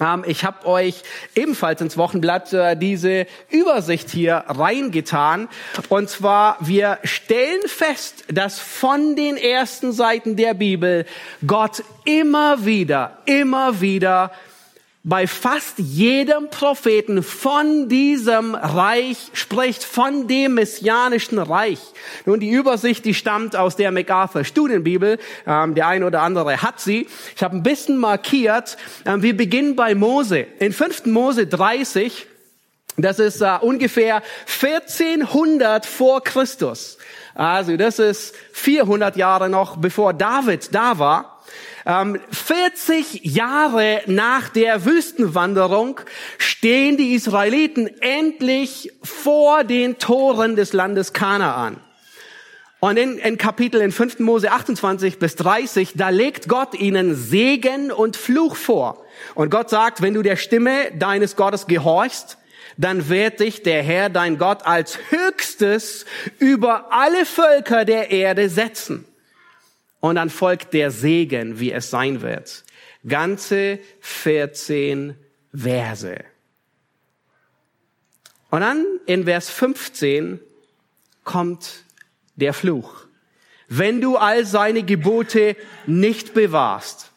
ähm, 0.00 0.24
ich 0.26 0.44
habe 0.44 0.66
euch 0.66 1.02
ebenfalls 1.34 1.80
ins 1.80 1.96
Wochenblatt 1.96 2.52
äh, 2.52 2.76
diese 2.76 3.26
Übersicht 3.50 4.10
hier 4.10 4.44
reingetan. 4.46 5.48
Und 5.88 6.08
zwar, 6.08 6.56
wir 6.60 6.98
stellen 7.04 7.62
fest, 7.66 8.24
dass 8.28 8.58
von 8.58 9.16
den 9.16 9.36
ersten 9.36 9.92
Seiten 9.92 10.36
der 10.36 10.54
Bibel 10.54 11.06
Gott 11.46 11.82
immer 12.04 12.64
wieder, 12.64 13.18
immer 13.26 13.80
wieder 13.80 14.32
bei 15.04 15.26
fast 15.26 15.78
jedem 15.78 16.48
Propheten 16.48 17.24
von 17.24 17.88
diesem 17.88 18.54
Reich 18.54 19.30
spricht, 19.32 19.82
von 19.82 20.28
dem 20.28 20.54
messianischen 20.54 21.38
Reich. 21.38 21.80
Nun, 22.24 22.38
die 22.38 22.50
Übersicht, 22.50 23.04
die 23.04 23.14
stammt 23.14 23.56
aus 23.56 23.74
der 23.74 23.90
MacArthur 23.90 24.44
Studienbibel. 24.44 25.18
Ähm, 25.44 25.74
der 25.74 25.88
eine 25.88 26.06
oder 26.06 26.22
andere 26.22 26.62
hat 26.62 26.80
sie. 26.80 27.08
Ich 27.34 27.42
habe 27.42 27.56
ein 27.56 27.64
bisschen 27.64 27.98
markiert. 27.98 28.76
Ähm, 29.04 29.22
wir 29.22 29.36
beginnen 29.36 29.74
bei 29.74 29.96
Mose. 29.96 30.46
In 30.60 30.72
5. 30.72 31.06
Mose 31.06 31.48
30, 31.48 32.26
das 32.96 33.18
ist 33.18 33.40
äh, 33.40 33.58
ungefähr 33.60 34.22
1400 34.62 35.84
vor 35.84 36.22
Christus. 36.22 36.98
Also 37.34 37.76
das 37.76 37.98
ist 37.98 38.36
400 38.52 39.16
Jahre 39.16 39.48
noch 39.48 39.78
bevor 39.78 40.12
David 40.12 40.72
da 40.72 40.98
war. 41.00 41.41
40 41.84 41.86
ähm, 41.86 43.20
Jahre 43.22 44.02
nach 44.06 44.48
der 44.48 44.84
Wüstenwanderung 44.84 46.00
stehen 46.38 46.96
die 46.96 47.14
Israeliten 47.14 47.90
endlich 48.00 48.92
vor 49.02 49.64
den 49.64 49.98
Toren 49.98 50.56
des 50.56 50.72
Landes 50.72 51.12
Kanaan. 51.12 51.78
Und 52.78 52.96
in, 52.96 53.18
in 53.18 53.38
Kapitel 53.38 53.80
in 53.80 53.92
5. 53.92 54.18
Mose 54.18 54.50
28 54.50 55.20
bis 55.20 55.36
30, 55.36 55.92
da 55.94 56.08
legt 56.08 56.48
Gott 56.48 56.74
ihnen 56.74 57.14
Segen 57.14 57.92
und 57.92 58.16
Fluch 58.16 58.56
vor. 58.56 59.04
Und 59.36 59.50
Gott 59.50 59.70
sagt, 59.70 60.02
wenn 60.02 60.14
du 60.14 60.22
der 60.22 60.34
Stimme 60.34 60.90
deines 60.98 61.36
Gottes 61.36 61.68
gehorchst, 61.68 62.38
dann 62.76 63.08
wird 63.08 63.40
dich 63.40 63.62
der 63.62 63.82
Herr, 63.82 64.08
dein 64.08 64.38
Gott, 64.38 64.66
als 64.66 64.98
höchstes 65.10 66.06
über 66.38 66.92
alle 66.92 67.24
Völker 67.24 67.84
der 67.84 68.10
Erde 68.10 68.48
setzen. 68.48 69.04
Und 70.02 70.16
dann 70.16 70.30
folgt 70.30 70.74
der 70.74 70.90
Segen, 70.90 71.60
wie 71.60 71.70
es 71.70 71.88
sein 71.90 72.22
wird. 72.22 72.64
Ganze 73.06 73.78
14 74.00 75.14
Verse. 75.54 76.24
Und 78.50 78.62
dann 78.62 78.84
in 79.06 79.26
Vers 79.26 79.48
15 79.48 80.40
kommt 81.22 81.84
der 82.34 82.52
Fluch. 82.52 83.06
Wenn 83.68 84.00
du 84.00 84.16
all 84.16 84.44
seine 84.44 84.82
Gebote 84.82 85.54
nicht 85.86 86.34
bewahrst. 86.34 87.12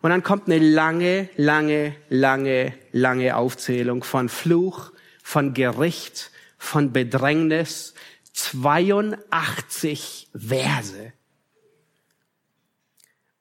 Und 0.00 0.10
dann 0.10 0.24
kommt 0.24 0.48
eine 0.48 0.58
lange, 0.58 1.28
lange, 1.36 1.94
lange, 2.08 2.74
lange 2.90 3.36
Aufzählung 3.36 4.02
von 4.02 4.28
Fluch, 4.28 4.90
von 5.22 5.54
Gericht, 5.54 6.32
von 6.58 6.92
Bedrängnis. 6.92 7.94
82 8.32 10.28
Verse. 10.34 11.12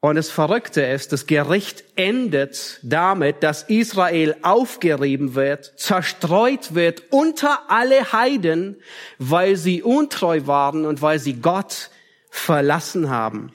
Und 0.06 0.18
das 0.18 0.30
Verrückte 0.30 0.84
ist, 0.84 1.14
das 1.14 1.26
Gericht 1.26 1.84
endet 1.96 2.80
damit, 2.84 3.42
dass 3.42 3.64
Israel 3.64 4.36
aufgerieben 4.44 5.34
wird, 5.34 5.74
zerstreut 5.80 6.76
wird 6.76 7.02
unter 7.10 7.72
alle 7.72 8.12
Heiden, 8.14 8.76
weil 9.18 9.56
sie 9.56 9.82
untreu 9.82 10.46
waren 10.46 10.86
und 10.86 11.02
weil 11.02 11.18
sie 11.18 11.34
Gott 11.42 11.90
verlassen 12.30 13.10
haben. 13.10 13.52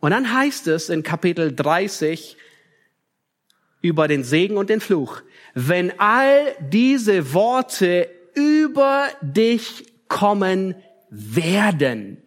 Und 0.00 0.10
dann 0.10 0.34
heißt 0.34 0.66
es 0.66 0.88
in 0.88 1.04
Kapitel 1.04 1.54
30 1.54 2.36
über 3.80 4.08
den 4.08 4.24
Segen 4.24 4.56
und 4.56 4.70
den 4.70 4.80
Fluch, 4.80 5.22
wenn 5.54 6.00
all 6.00 6.52
diese 6.58 7.32
Worte 7.32 8.10
über 8.34 9.06
dich 9.20 9.86
kommen 10.08 10.74
werden. 11.10 12.20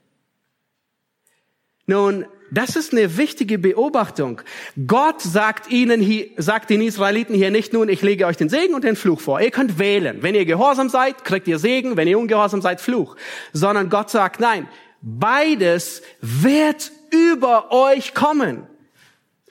Nun, 1.85 2.25
das 2.53 2.75
ist 2.75 2.91
eine 2.91 3.17
wichtige 3.17 3.57
Beobachtung. 3.57 4.41
Gott 4.85 5.21
sagt 5.21 5.71
ihnen 5.71 5.99
hier, 5.99 6.27
sagt 6.37 6.69
den 6.69 6.81
Israeliten 6.81 7.33
hier 7.33 7.49
nicht 7.49 7.73
nun, 7.73 7.89
ich 7.89 8.01
lege 8.03 8.27
euch 8.27 8.37
den 8.37 8.49
Segen 8.49 8.75
und 8.75 8.83
den 8.83 8.95
Fluch 8.95 9.21
vor. 9.21 9.41
Ihr 9.41 9.49
könnt 9.49 9.79
wählen. 9.79 10.21
Wenn 10.21 10.35
ihr 10.35 10.45
gehorsam 10.45 10.89
seid, 10.89 11.25
kriegt 11.25 11.47
ihr 11.47 11.57
Segen. 11.57 11.97
Wenn 11.97 12.07
ihr 12.07 12.19
ungehorsam 12.19 12.61
seid, 12.61 12.79
Fluch. 12.79 13.15
Sondern 13.53 13.89
Gott 13.89 14.11
sagt, 14.11 14.39
nein, 14.39 14.67
beides 15.01 16.03
wird 16.21 16.91
über 17.09 17.71
euch 17.71 18.13
kommen. 18.13 18.67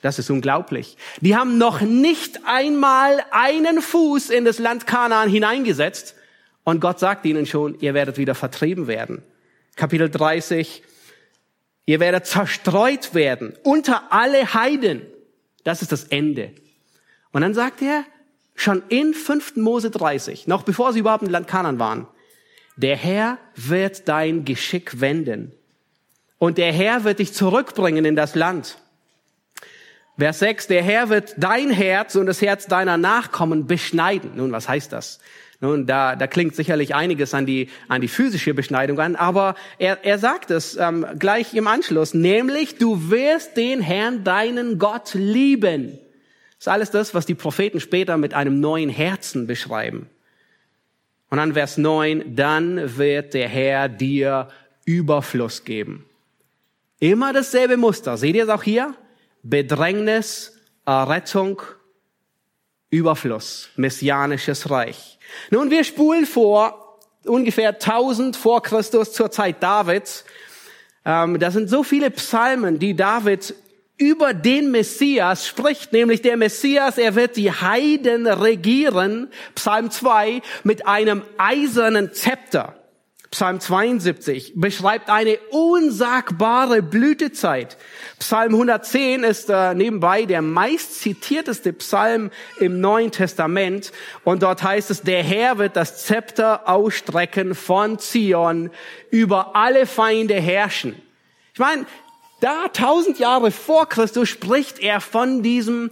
Das 0.01 0.17
ist 0.17 0.29
unglaublich. 0.29 0.97
Die 1.19 1.35
haben 1.35 1.57
noch 1.57 1.81
nicht 1.81 2.41
einmal 2.45 3.21
einen 3.31 3.81
Fuß 3.81 4.29
in 4.29 4.45
das 4.45 4.59
Land 4.59 4.87
Kanaan 4.87 5.29
hineingesetzt. 5.29 6.15
Und 6.63 6.79
Gott 6.79 6.99
sagt 6.99 7.25
ihnen 7.25 7.45
schon, 7.45 7.77
ihr 7.79 7.93
werdet 7.93 8.17
wieder 8.17 8.35
vertrieben 8.35 8.87
werden. 8.87 9.23
Kapitel 9.75 10.09
30, 10.09 10.83
Ihr 11.85 11.99
werdet 11.99 12.25
zerstreut 12.25 13.13
werden 13.13 13.53
unter 13.63 14.11
alle 14.11 14.53
Heiden. 14.53 15.01
Das 15.63 15.81
ist 15.81 15.91
das 15.91 16.05
Ende. 16.05 16.51
Und 17.31 17.41
dann 17.41 17.53
sagt 17.53 17.81
er, 17.81 18.05
schon 18.55 18.83
in 18.89 19.13
5. 19.13 19.57
Mose 19.57 19.89
30, 19.89 20.47
noch 20.47 20.63
bevor 20.63 20.93
sie 20.93 20.99
überhaupt 20.99 21.23
im 21.23 21.29
Land 21.29 21.47
Kanan 21.47 21.79
waren, 21.79 22.07
der 22.75 22.95
Herr 22.95 23.37
wird 23.55 24.07
dein 24.07 24.45
Geschick 24.45 25.01
wenden. 25.01 25.51
Und 26.37 26.57
der 26.57 26.73
Herr 26.73 27.03
wird 27.03 27.19
dich 27.19 27.33
zurückbringen 27.33 28.05
in 28.05 28.15
das 28.15 28.35
Land. 28.35 28.77
Vers 30.17 30.39
6, 30.39 30.67
der 30.67 30.83
Herr 30.83 31.09
wird 31.09 31.33
dein 31.37 31.71
Herz 31.71 32.15
und 32.15 32.27
das 32.27 32.41
Herz 32.41 32.67
deiner 32.67 32.97
Nachkommen 32.97 33.65
beschneiden. 33.65 34.31
Nun, 34.35 34.51
was 34.51 34.69
heißt 34.69 34.91
das? 34.93 35.19
Nun, 35.63 35.85
da, 35.85 36.17
da 36.17 36.27
klingt 36.27 36.57
sicherlich 36.57 36.93
einiges 36.93 37.33
an 37.33 37.45
die, 37.45 37.69
an 37.87 38.01
die 38.01 38.09
physische 38.09 38.53
Beschneidung 38.53 38.99
an, 38.99 39.15
aber 39.15 39.55
er, 39.77 40.03
er 40.03 40.19
sagt 40.19 40.51
es 40.51 40.75
ähm, 40.75 41.05
gleich 41.17 41.53
im 41.53 41.67
Anschluss, 41.67 42.13
nämlich 42.13 42.79
du 42.79 43.09
wirst 43.09 43.55
den 43.55 43.79
Herrn, 43.79 44.25
deinen 44.25 44.77
Gott, 44.77 45.13
lieben. 45.13 45.97
Das 46.57 46.59
ist 46.59 46.67
alles 46.67 46.91
das, 46.91 47.13
was 47.13 47.25
die 47.25 47.33
Propheten 47.33 47.79
später 47.79 48.17
mit 48.17 48.33
einem 48.33 48.59
neuen 48.59 48.89
Herzen 48.89 49.47
beschreiben. 49.47 50.09
Und 51.29 51.37
dann 51.37 51.53
Vers 51.53 51.77
9, 51.77 52.35
dann 52.35 52.97
wird 52.97 53.33
der 53.33 53.47
Herr 53.47 53.87
dir 53.87 54.49
Überfluss 54.83 55.63
geben. 55.63 56.03
Immer 56.99 57.31
dasselbe 57.31 57.77
Muster. 57.77 58.17
Seht 58.17 58.35
ihr 58.35 58.43
es 58.43 58.49
auch 58.49 58.63
hier? 58.63 58.95
Bedrängnis, 59.43 60.59
Errettung, 60.85 61.61
Überfluss, 62.93 63.69
messianisches 63.75 64.69
Reich. 64.69 65.17
Nun, 65.49 65.71
wir 65.71 65.83
spulen 65.83 66.27
vor, 66.27 66.99
ungefähr 67.25 67.69
1000 67.69 68.35
vor 68.37 68.61
Christus 68.61 69.13
zur 69.13 69.31
Zeit 69.31 69.63
Davids. 69.63 70.25
Ähm, 71.03 71.39
da 71.39 71.49
sind 71.49 71.69
so 71.71 71.83
viele 71.83 72.11
Psalmen, 72.11 72.77
die 72.77 72.95
David 72.95 73.55
über 73.97 74.35
den 74.35 74.69
Messias 74.69 75.47
spricht, 75.47 75.91
nämlich 75.91 76.21
der 76.21 76.37
Messias, 76.37 76.99
er 76.99 77.15
wird 77.15 77.35
die 77.35 77.51
Heiden 77.51 78.27
regieren, 78.27 79.29
Psalm 79.55 79.89
2, 79.89 80.43
mit 80.63 80.85
einem 80.85 81.23
eisernen 81.37 82.13
Zepter. 82.13 82.75
Psalm 83.33 83.59
72 83.59 84.53
beschreibt 84.55 85.09
eine 85.09 85.39
unsagbare 85.49 86.83
Blütezeit. 86.83 87.77
Psalm 88.19 88.53
110 88.53 89.23
ist 89.23 89.49
äh, 89.49 89.73
nebenbei 89.73 90.25
der 90.25 90.43
meist 90.43 91.01
zitierteste 91.01 91.73
Psalm 91.73 92.29
im 92.59 92.79
Neuen 92.79 93.09
Testament. 93.09 93.91
Und 94.23 94.43
dort 94.43 94.61
heißt 94.61 94.91
es, 94.91 95.01
der 95.01 95.23
Herr 95.23 95.57
wird 95.57 95.75
das 95.75 96.05
Zepter 96.05 96.69
ausstrecken 96.69 97.55
von 97.55 97.97
Zion, 97.97 98.69
über 99.09 99.55
alle 99.55 99.87
Feinde 99.87 100.35
herrschen. 100.35 100.95
Ich 101.55 101.59
meine, 101.59 101.87
da 102.39 102.67
tausend 102.67 103.17
Jahre 103.17 103.49
vor 103.49 103.89
Christus 103.89 104.29
spricht 104.29 104.77
er 104.77 105.01
von 105.01 105.41
diesem 105.41 105.89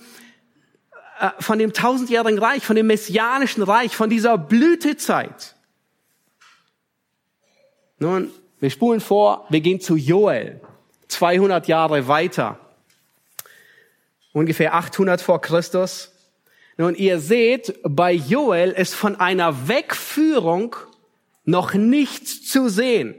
äh, 1.19 1.29
von 1.39 1.57
dem 1.57 1.73
tausendjährigen 1.73 2.37
Reich, 2.37 2.63
von 2.63 2.75
dem 2.75 2.85
messianischen 2.85 3.63
Reich, 3.63 3.95
von 3.95 4.11
dieser 4.11 4.37
Blütezeit. 4.37 5.55
Nun, 8.01 8.31
wir 8.59 8.71
spulen 8.71 8.99
vor, 8.99 9.45
wir 9.49 9.61
gehen 9.61 9.79
zu 9.79 9.95
Joel, 9.95 10.59
200 11.07 11.67
Jahre 11.67 12.07
weiter, 12.07 12.59
ungefähr 14.33 14.73
800 14.73 15.21
vor 15.21 15.39
Christus. 15.39 16.11
Nun, 16.77 16.95
ihr 16.95 17.19
seht, 17.19 17.75
bei 17.83 18.11
Joel 18.11 18.71
ist 18.71 18.95
von 18.95 19.19
einer 19.19 19.67
Wegführung 19.67 20.75
noch 21.45 21.75
nichts 21.75 22.43
zu 22.49 22.69
sehen. 22.69 23.13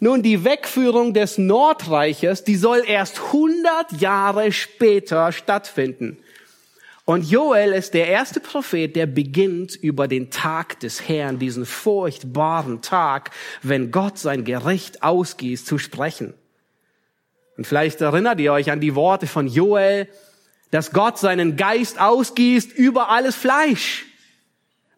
Nun, 0.00 0.22
die 0.22 0.44
Wegführung 0.44 1.12
des 1.12 1.36
Nordreiches, 1.36 2.42
die 2.42 2.56
soll 2.56 2.84
erst 2.86 3.20
100 3.20 4.00
Jahre 4.00 4.50
später 4.50 5.30
stattfinden. 5.30 6.16
Und 7.06 7.22
Joel 7.30 7.72
ist 7.72 7.94
der 7.94 8.08
erste 8.08 8.40
Prophet, 8.40 8.96
der 8.96 9.06
beginnt 9.06 9.76
über 9.76 10.08
den 10.08 10.32
Tag 10.32 10.80
des 10.80 11.08
Herrn, 11.08 11.38
diesen 11.38 11.64
furchtbaren 11.64 12.82
Tag, 12.82 13.30
wenn 13.62 13.92
Gott 13.92 14.18
sein 14.18 14.42
Gericht 14.44 15.04
ausgießt, 15.04 15.64
zu 15.64 15.78
sprechen. 15.78 16.34
Und 17.56 17.64
vielleicht 17.64 18.00
erinnert 18.00 18.40
ihr 18.40 18.52
euch 18.52 18.72
an 18.72 18.80
die 18.80 18.96
Worte 18.96 19.28
von 19.28 19.46
Joel, 19.46 20.08
dass 20.72 20.90
Gott 20.90 21.16
seinen 21.16 21.56
Geist 21.56 22.00
ausgießt 22.00 22.72
über 22.72 23.08
alles 23.08 23.36
Fleisch. 23.36 24.04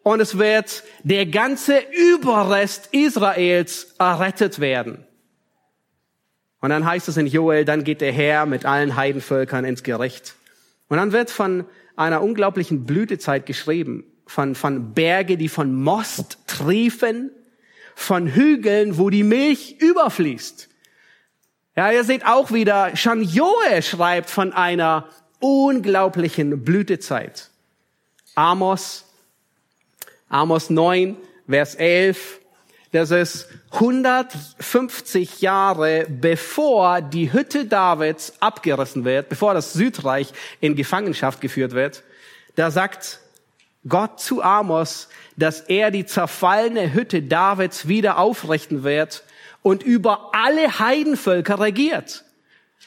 Und 0.02 0.20
es 0.20 0.38
wird 0.38 0.84
der 1.02 1.26
ganze 1.26 1.78
Überrest 2.14 2.88
Israels 2.90 3.94
errettet 3.98 4.60
werden. 4.60 5.04
Und 6.62 6.70
dann 6.70 6.86
heißt 6.86 7.06
es 7.08 7.18
in 7.18 7.26
Joel, 7.26 7.66
dann 7.66 7.84
geht 7.84 8.00
der 8.00 8.12
Herr 8.12 8.46
mit 8.46 8.64
allen 8.64 8.96
Heidenvölkern 8.96 9.66
ins 9.66 9.82
Gericht. 9.82 10.36
Und 10.88 10.96
dann 10.96 11.12
wird 11.12 11.30
von 11.30 11.64
einer 11.96 12.22
unglaublichen 12.22 12.84
Blütezeit 12.84 13.46
geschrieben, 13.46 14.04
von, 14.26 14.54
von 14.54 14.94
Berge, 14.94 15.36
die 15.36 15.48
von 15.48 15.74
Most 15.74 16.38
triefen, 16.46 17.30
von 17.94 18.26
Hügeln, 18.28 18.98
wo 18.98 19.10
die 19.10 19.24
Milch 19.24 19.76
überfließt. 19.80 20.68
Ja, 21.76 21.90
ihr 21.90 22.04
seht 22.04 22.26
auch 22.26 22.52
wieder, 22.52 22.96
schon 22.96 23.22
Joel 23.22 23.82
schreibt 23.82 24.30
von 24.30 24.52
einer 24.52 25.08
unglaublichen 25.40 26.64
Blütezeit. 26.64 27.50
Amos, 28.34 29.04
Amos 30.28 30.70
9, 30.70 31.16
Vers 31.48 31.74
11, 31.74 32.37
das 32.92 33.10
ist 33.10 33.48
150 33.72 35.40
Jahre 35.40 36.06
bevor 36.08 37.02
die 37.02 37.32
Hütte 37.32 37.66
Davids 37.66 38.32
abgerissen 38.40 39.04
wird, 39.04 39.28
bevor 39.28 39.54
das 39.54 39.74
Südreich 39.74 40.32
in 40.60 40.74
Gefangenschaft 40.74 41.40
geführt 41.40 41.72
wird. 41.72 42.02
Da 42.56 42.70
sagt 42.70 43.20
Gott 43.86 44.20
zu 44.20 44.42
Amos, 44.42 45.08
dass 45.36 45.60
er 45.60 45.90
die 45.90 46.06
zerfallene 46.06 46.94
Hütte 46.94 47.22
Davids 47.22 47.88
wieder 47.88 48.18
aufrichten 48.18 48.82
wird 48.84 49.22
und 49.62 49.82
über 49.82 50.30
alle 50.32 50.78
Heidenvölker 50.78 51.60
regiert. 51.60 52.24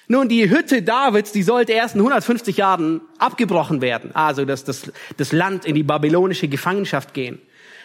Nun, 0.07 0.27
die 0.27 0.49
Hütte 0.49 0.81
Davids, 0.81 1.31
die 1.31 1.43
sollte 1.43 1.71
erst 1.71 1.95
in 1.95 2.01
150 2.01 2.57
Jahren 2.57 3.01
abgebrochen 3.17 3.81
werden, 3.81 4.13
also 4.13 4.45
dass 4.45 4.65
das, 4.65 4.91
das 5.15 5.31
Land 5.31 5.65
in 5.65 5.75
die 5.75 5.83
babylonische 5.83 6.47
Gefangenschaft 6.47 7.13
gehen. 7.13 7.39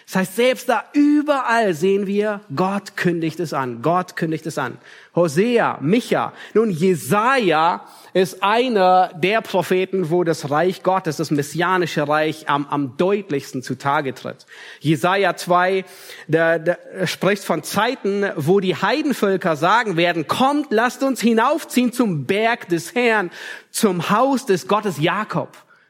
Das 0.06 0.14
heißt, 0.14 0.36
selbst 0.36 0.68
da 0.68 0.84
überall 0.92 1.74
sehen 1.74 2.06
wir, 2.06 2.40
Gott 2.54 2.96
kündigt 2.96 3.40
es 3.40 3.52
an. 3.52 3.82
Gott 3.82 4.14
kündigt 4.14 4.46
es 4.46 4.56
an. 4.56 4.78
Hosea, 5.16 5.78
Micha. 5.80 6.32
Nun, 6.54 6.70
Jesaja 6.70 7.84
ist 8.12 8.40
einer 8.40 9.10
der 9.16 9.40
Propheten, 9.40 10.08
wo 10.08 10.22
das 10.22 10.48
Reich 10.48 10.84
Gottes, 10.84 11.16
das 11.16 11.32
messianische 11.32 12.06
Reich, 12.06 12.48
am, 12.48 12.68
am 12.68 12.96
deutlichsten 12.96 13.64
zutage 13.64 14.14
tritt. 14.14 14.46
Jesaja 14.78 15.34
2, 15.34 15.84
der, 16.28 16.60
der 16.60 16.78
spricht 17.06 17.42
von 17.42 17.64
Zeiten, 17.64 18.30
wo 18.36 18.60
die 18.60 18.76
Heidenvölker 18.76 19.56
sagen 19.56 19.96
werden, 19.96 20.28
kommt, 20.28 20.68
lasst 20.70 21.02
uns 21.02 21.20
hinaufziehen 21.20 21.92
zum 21.92 22.26
Berg 22.26 22.68
des 22.68 22.94
Herrn, 22.94 23.32
zum 23.72 24.08
Haus 24.08 24.46
des 24.46 24.68
Gottes 24.68 25.00
Jakob. 25.00 25.48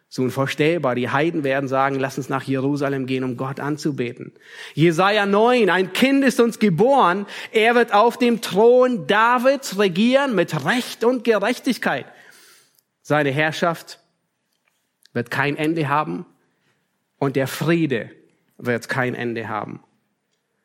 So 0.09 0.23
unvorstellbar. 0.23 0.95
Die 0.95 1.11
Heiden 1.11 1.42
werden 1.45 1.69
sagen, 1.69 1.99
lass 1.99 2.16
uns 2.16 2.29
nach 2.29 2.45
Jerusalem 2.45 3.07
gehen, 3.07 3.25
um 3.25 3.37
Gott 3.37 3.61
anzubeten. 3.61 4.33
Jesaja 4.75 5.27
9, 5.27 5.69
ein 5.69 5.92
Kind 5.92 6.25
ist 6.25 6.40
uns 6.40 6.59
geboren. 6.59 7.27
Er 7.53 7.75
wird 7.75 7.92
auf 7.92 8.16
dem 8.16 8.40
Thron 8.40 9.07
Davids 9.07 9.79
regieren 9.79 10.35
mit 10.35 10.64
Recht 10.64 11.05
und 11.05 11.25
Gerechtigkeit. 11.25 12.07
Seine 13.03 13.31
Herrschaft 13.31 14.01
wird 15.12 15.31
kein 15.31 15.57
Ende 15.57 15.88
haben 15.88 16.27
und 17.19 17.37
der 17.37 17.49
Friede 17.49 18.11
wird 18.59 18.88
kein 18.88 19.14
Ende 19.14 19.49
haben. 19.49 19.81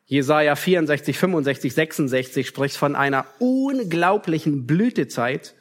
Jesaja 0.05 0.55
64, 0.55 1.17
65, 1.17 1.73
66 1.73 2.47
spricht 2.47 2.75
von 2.75 2.95
einer 2.95 3.25
unglaublichen 3.39 4.67
Blütezeit 4.67 5.55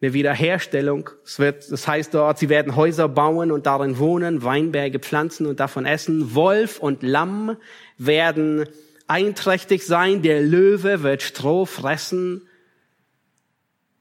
eine 0.00 0.12
Wiederherstellung. 0.12 1.10
Es 1.24 1.38
wird, 1.38 1.70
das 1.70 1.86
heißt 1.86 2.14
dort, 2.14 2.38
sie 2.38 2.48
werden 2.48 2.76
Häuser 2.76 3.08
bauen 3.08 3.50
und 3.50 3.66
darin 3.66 3.98
wohnen, 3.98 4.42
Weinberge 4.42 4.98
pflanzen 4.98 5.46
und 5.46 5.60
davon 5.60 5.86
essen. 5.86 6.34
Wolf 6.34 6.78
und 6.78 7.02
Lamm 7.02 7.56
werden 7.96 8.66
einträchtig 9.06 9.86
sein. 9.86 10.22
Der 10.22 10.40
Löwe 10.42 11.02
wird 11.02 11.22
Stroh 11.22 11.64
fressen. 11.64 12.46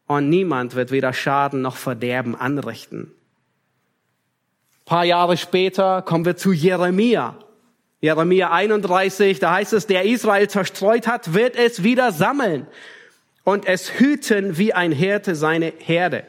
Und 0.08 0.30
niemand 0.30 0.76
wird 0.76 0.92
weder 0.92 1.14
Schaden 1.14 1.62
noch 1.62 1.78
Verderben 1.78 2.36
anrichten. 2.36 3.12
Ein 4.82 4.86
paar 4.86 5.06
Jahre 5.06 5.38
später 5.38 6.02
kommen 6.02 6.26
wir 6.26 6.36
zu 6.36 6.52
Jeremia. 6.52 7.40
Jeremia 8.02 8.52
31, 8.52 9.40
da 9.40 9.54
heißt 9.54 9.72
es, 9.72 9.88
der 9.88 10.04
Israel 10.04 10.50
zerstreut 10.50 11.08
hat, 11.08 11.34
wird 11.34 11.56
es 11.56 11.84
wieder 11.84 12.12
sammeln 12.12 12.68
und 13.44 13.66
es 13.68 14.00
hüten 14.00 14.58
wie 14.58 14.74
ein 14.74 14.92
Hirte 14.92 15.36
seine 15.36 15.74
Herde. 15.78 16.24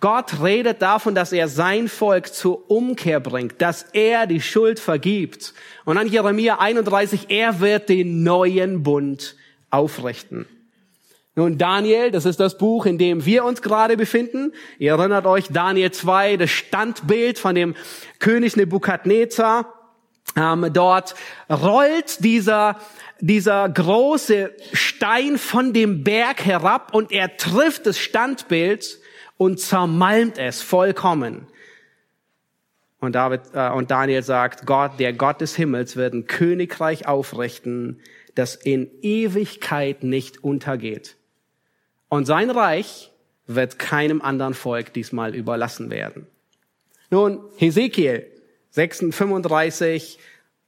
Gott 0.00 0.42
redet 0.42 0.82
davon, 0.82 1.14
dass 1.14 1.32
er 1.32 1.48
sein 1.48 1.88
Volk 1.88 2.34
zur 2.34 2.70
Umkehr 2.70 3.20
bringt, 3.20 3.62
dass 3.62 3.84
er 3.94 4.26
die 4.26 4.42
Schuld 4.42 4.78
vergibt. 4.78 5.54
Und 5.86 5.96
an 5.96 6.08
Jeremia 6.08 6.58
31, 6.58 7.30
er 7.30 7.60
wird 7.60 7.88
den 7.88 8.22
neuen 8.22 8.82
Bund 8.82 9.36
aufrichten. 9.70 10.46
Nun, 11.36 11.58
Daniel, 11.58 12.10
das 12.10 12.26
ist 12.26 12.38
das 12.38 12.58
Buch, 12.58 12.86
in 12.86 12.98
dem 12.98 13.24
wir 13.24 13.44
uns 13.44 13.60
gerade 13.60 13.96
befinden. 13.96 14.52
Ihr 14.78 14.92
erinnert 14.92 15.26
euch, 15.26 15.46
Daniel 15.50 15.90
2, 15.90 16.36
das 16.36 16.50
Standbild 16.50 17.38
von 17.38 17.54
dem 17.54 17.74
König 18.20 18.56
Nebukadnezar. 18.56 19.72
Ähm, 20.36 20.68
dort 20.72 21.14
rollt 21.50 22.22
dieser 22.22 22.78
dieser 23.20 23.68
große 23.68 24.52
Stein 24.72 25.38
von 25.38 25.72
dem 25.72 26.04
Berg 26.04 26.44
herab 26.44 26.94
und 26.94 27.12
er 27.12 27.36
trifft 27.36 27.86
das 27.86 27.98
Standbild 27.98 28.98
und 29.36 29.60
zermalmt 29.60 30.38
es 30.38 30.62
vollkommen. 30.62 31.46
Und, 33.00 33.14
David, 33.14 33.42
äh, 33.52 33.70
und 33.70 33.90
Daniel 33.90 34.22
sagt, 34.22 34.66
Gott, 34.66 34.98
der 34.98 35.12
Gott 35.12 35.40
des 35.40 35.54
Himmels 35.56 35.96
wird 35.96 36.14
ein 36.14 36.26
Königreich 36.26 37.06
aufrichten, 37.06 38.00
das 38.34 38.54
in 38.54 38.90
Ewigkeit 39.02 40.02
nicht 40.02 40.42
untergeht. 40.42 41.16
Und 42.08 42.26
sein 42.26 42.50
Reich 42.50 43.12
wird 43.46 43.78
keinem 43.78 44.22
anderen 44.22 44.54
Volk 44.54 44.92
diesmal 44.92 45.34
überlassen 45.34 45.90
werden. 45.90 46.26
Nun, 47.10 47.40
Hesekiel 47.56 48.26
36, 48.70 50.18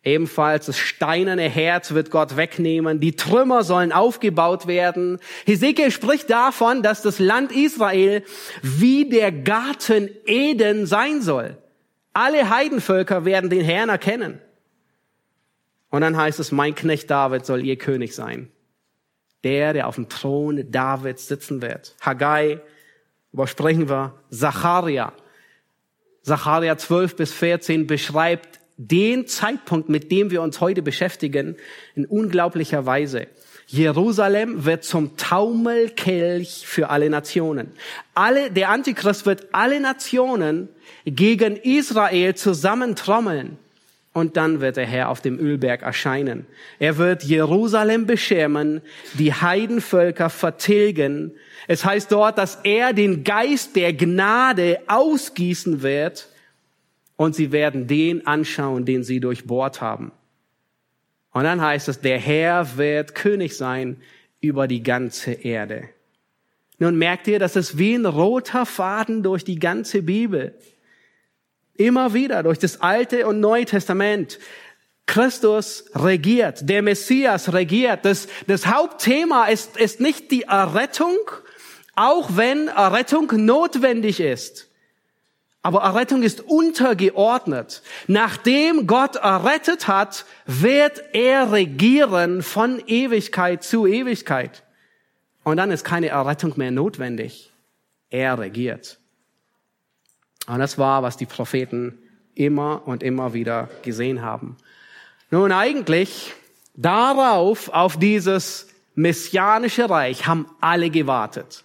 Ebenfalls 0.06 0.66
das 0.66 0.78
steinerne 0.78 1.48
Herz 1.48 1.90
wird 1.90 2.12
Gott 2.12 2.36
wegnehmen. 2.36 3.00
Die 3.00 3.16
Trümmer 3.16 3.64
sollen 3.64 3.90
aufgebaut 3.90 4.68
werden. 4.68 5.18
Hesekiel 5.46 5.90
spricht 5.90 6.30
davon, 6.30 6.84
dass 6.84 7.02
das 7.02 7.18
Land 7.18 7.50
Israel 7.50 8.22
wie 8.62 9.08
der 9.08 9.32
Garten 9.32 10.08
Eden 10.24 10.86
sein 10.86 11.22
soll. 11.22 11.58
Alle 12.12 12.48
Heidenvölker 12.50 13.24
werden 13.24 13.50
den 13.50 13.64
Herrn 13.64 13.88
erkennen. 13.88 14.40
Und 15.90 16.02
dann 16.02 16.16
heißt 16.16 16.38
es, 16.38 16.52
mein 16.52 16.76
Knecht 16.76 17.10
David 17.10 17.44
soll 17.44 17.64
ihr 17.64 17.76
König 17.76 18.14
sein. 18.14 18.48
Der, 19.42 19.72
der 19.72 19.88
auf 19.88 19.96
dem 19.96 20.08
Thron 20.08 20.70
Davids 20.70 21.26
sitzen 21.26 21.62
wird. 21.62 21.96
Haggai, 22.00 22.60
übersprechen 23.32 23.88
wir, 23.88 24.14
Zacharia. 24.30 25.12
Zacharia 26.22 26.78
12 26.78 27.16
bis 27.16 27.32
14 27.32 27.88
beschreibt 27.88 28.60
den 28.76 29.26
Zeitpunkt, 29.26 29.88
mit 29.88 30.10
dem 30.10 30.30
wir 30.30 30.42
uns 30.42 30.60
heute 30.60 30.82
beschäftigen, 30.82 31.56
in 31.94 32.04
unglaublicher 32.06 32.86
Weise. 32.86 33.26
Jerusalem 33.68 34.64
wird 34.64 34.84
zum 34.84 35.16
Taumelkelch 35.16 36.64
für 36.66 36.90
alle 36.90 37.10
Nationen. 37.10 37.72
Alle, 38.14 38.50
der 38.50 38.70
Antichrist 38.70 39.26
wird 39.26 39.48
alle 39.52 39.80
Nationen 39.80 40.68
gegen 41.04 41.56
Israel 41.56 42.34
zusammentrommeln. 42.34 43.58
Und 44.12 44.38
dann 44.38 44.60
wird 44.60 44.76
der 44.76 44.86
Herr 44.86 45.10
auf 45.10 45.20
dem 45.20 45.38
Ölberg 45.38 45.82
erscheinen. 45.82 46.46
Er 46.78 46.96
wird 46.96 47.22
Jerusalem 47.22 48.06
beschirmen, 48.06 48.80
die 49.14 49.34
Heidenvölker 49.34 50.30
vertilgen. 50.30 51.32
Es 51.66 51.84
heißt 51.84 52.12
dort, 52.12 52.38
dass 52.38 52.60
er 52.62 52.94
den 52.94 53.24
Geist 53.24 53.76
der 53.76 53.92
Gnade 53.92 54.78
ausgießen 54.86 55.82
wird 55.82 56.28
und 57.16 57.34
sie 57.34 57.52
werden 57.52 57.86
den 57.86 58.26
anschauen, 58.26 58.84
den 58.84 59.02
sie 59.02 59.20
durchbohrt 59.20 59.80
haben. 59.80 60.12
Und 61.32 61.44
dann 61.44 61.60
heißt 61.60 61.88
es, 61.88 62.00
der 62.00 62.18
Herr 62.18 62.76
wird 62.76 63.14
König 63.14 63.56
sein 63.56 64.00
über 64.40 64.68
die 64.68 64.82
ganze 64.82 65.32
Erde. 65.32 65.88
Nun 66.78 66.96
merkt 66.96 67.26
ihr, 67.26 67.38
das 67.38 67.56
ist 67.56 67.78
wie 67.78 67.94
ein 67.94 68.06
roter 68.06 68.66
Faden 68.66 69.22
durch 69.22 69.44
die 69.44 69.58
ganze 69.58 70.02
Bibel. 70.02 70.54
Immer 71.74 72.14
wieder 72.14 72.42
durch 72.42 72.58
das 72.58 72.80
Alte 72.80 73.26
und 73.26 73.40
Neue 73.40 73.64
Testament. 73.64 74.38
Christus 75.06 75.84
regiert, 75.94 76.68
der 76.68 76.82
Messias 76.82 77.52
regiert. 77.52 78.04
Das, 78.04 78.28
das 78.46 78.66
Hauptthema 78.66 79.46
ist, 79.46 79.76
ist 79.76 80.00
nicht 80.00 80.30
die 80.30 80.42
Errettung, 80.42 81.16
auch 81.94 82.36
wenn 82.36 82.68
Errettung 82.68 83.30
notwendig 83.44 84.20
ist. 84.20 84.68
Aber 85.66 85.80
Errettung 85.80 86.22
ist 86.22 86.42
untergeordnet. 86.42 87.82
Nachdem 88.06 88.86
Gott 88.86 89.16
errettet 89.16 89.88
hat, 89.88 90.24
wird 90.46 91.02
er 91.12 91.50
regieren 91.50 92.44
von 92.44 92.80
Ewigkeit 92.86 93.64
zu 93.64 93.84
Ewigkeit. 93.84 94.62
Und 95.42 95.56
dann 95.56 95.72
ist 95.72 95.82
keine 95.82 96.06
Errettung 96.06 96.52
mehr 96.54 96.70
notwendig. 96.70 97.50
Er 98.10 98.38
regiert. 98.38 99.00
Und 100.46 100.60
das 100.60 100.78
war, 100.78 101.02
was 101.02 101.16
die 101.16 101.26
Propheten 101.26 101.98
immer 102.36 102.86
und 102.86 103.02
immer 103.02 103.34
wieder 103.34 103.68
gesehen 103.82 104.22
haben. 104.22 104.58
Nun 105.32 105.50
eigentlich 105.50 106.32
darauf, 106.76 107.70
auf 107.70 107.98
dieses 107.98 108.68
messianische 108.94 109.90
Reich, 109.90 110.28
haben 110.28 110.46
alle 110.60 110.90
gewartet. 110.90 111.64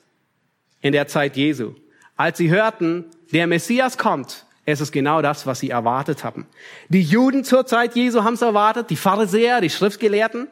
In 0.82 0.92
der 0.92 1.06
Zeit 1.06 1.38
Jesu. 1.38 1.76
Als 2.22 2.38
sie 2.38 2.52
hörten, 2.52 3.06
der 3.34 3.48
Messias 3.48 3.98
kommt, 3.98 4.46
es 4.66 4.80
ist 4.80 4.92
genau 4.92 5.24
das, 5.24 5.48
was 5.48 5.60
sie 5.60 5.72
erwartet 5.72 6.24
haben. 6.24 6.46
Die 6.88 7.02
Juden 7.02 7.44
zur 7.44 7.66
Zeit 7.66 7.96
Jesu 7.96 8.24
haben 8.24 8.36
es 8.36 8.44
erwartet, 8.44 8.92
die 8.92 8.96
Pharisäer, 8.96 9.60
die 9.60 9.72
Schriftgelehrten. 9.72 10.48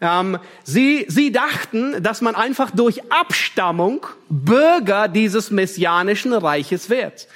Ähm, 0.00 0.38
sie, 0.62 1.04
sie 1.08 1.32
dachten, 1.32 2.00
dass 2.04 2.20
man 2.20 2.36
einfach 2.36 2.70
durch 2.70 3.10
Abstammung 3.10 4.06
Bürger 4.28 5.08
dieses 5.08 5.50
messianischen 5.50 6.32
Reiches 6.32 6.88
wird. 6.88 7.26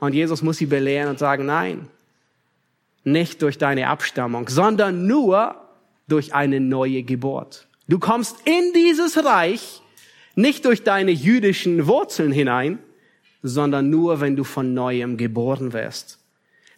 Und 0.00 0.12
Jesus 0.12 0.42
muss 0.42 0.58
sie 0.58 0.66
belehren 0.66 1.08
und 1.08 1.18
sagen, 1.18 1.46
nein, 1.46 1.88
nicht 3.04 3.40
durch 3.40 3.56
deine 3.56 3.88
Abstammung, 3.88 4.50
sondern 4.50 5.06
nur 5.06 5.54
durch 6.08 6.34
eine 6.34 6.60
neue 6.60 7.02
Geburt. 7.02 7.68
Du 7.88 7.98
kommst 7.98 8.36
in 8.44 8.74
dieses 8.74 9.24
Reich 9.24 9.80
nicht 10.34 10.66
durch 10.66 10.82
deine 10.82 11.10
jüdischen 11.10 11.86
Wurzeln 11.86 12.30
hinein, 12.30 12.80
sondern 13.46 13.90
nur, 13.90 14.22
wenn 14.22 14.36
du 14.36 14.42
von 14.42 14.72
neuem 14.72 15.18
geboren 15.18 15.74
wirst. 15.74 16.18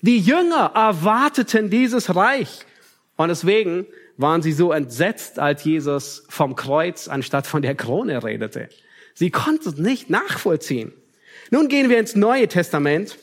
Die 0.03 0.19
Jünger 0.19 0.73
erwarteten 0.75 1.71
dieses 1.71 2.15
Reich. 2.17 2.67
Und 3.17 3.29
deswegen 3.29 3.87
waren 4.17 4.43
sie 4.43 4.53
so 4.53 4.73
entsetzt, 4.73 5.39
als 5.39 5.63
Jesus 5.63 6.25
vom 6.29 6.57
Kreuz 6.57 7.07
anstatt 7.07 7.47
von 7.47 7.63
der 7.63 7.77
Krone 7.77 8.25
redete. 8.25 8.69
Sie 9.15 9.31
konnten 9.31 9.69
es 9.69 9.77
nicht 9.77 10.11
nachvollziehen. 10.11 10.93
Nun 11.51 11.69
gehen 11.69 11.89
wir 11.89 11.99
ins 11.99 12.17
Neue 12.17 12.49
Testament. 12.49 13.17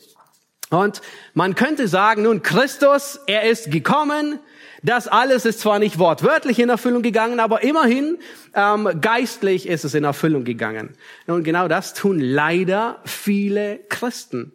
Und 0.69 1.01
man 1.33 1.53
könnte 1.53 1.89
sagen, 1.89 2.23
nun 2.23 2.43
Christus, 2.43 3.19
er 3.27 3.43
ist 3.49 3.71
gekommen, 3.71 4.39
das 4.83 5.07
alles 5.07 5.45
ist 5.45 5.61
zwar 5.61 5.79
nicht 5.79 5.97
wortwörtlich 5.97 6.59
in 6.59 6.69
Erfüllung 6.69 7.01
gegangen, 7.01 7.39
aber 7.39 7.63
immerhin 7.63 8.17
ähm, 8.53 8.89
geistlich 8.99 9.67
ist 9.67 9.85
es 9.85 9.93
in 9.93 10.03
Erfüllung 10.03 10.43
gegangen. 10.43 10.89
Und 11.25 11.43
genau 11.43 11.69
das 11.69 11.93
tun 11.93 12.19
leider 12.19 12.99
viele 13.05 13.79
Christen. 13.87 14.51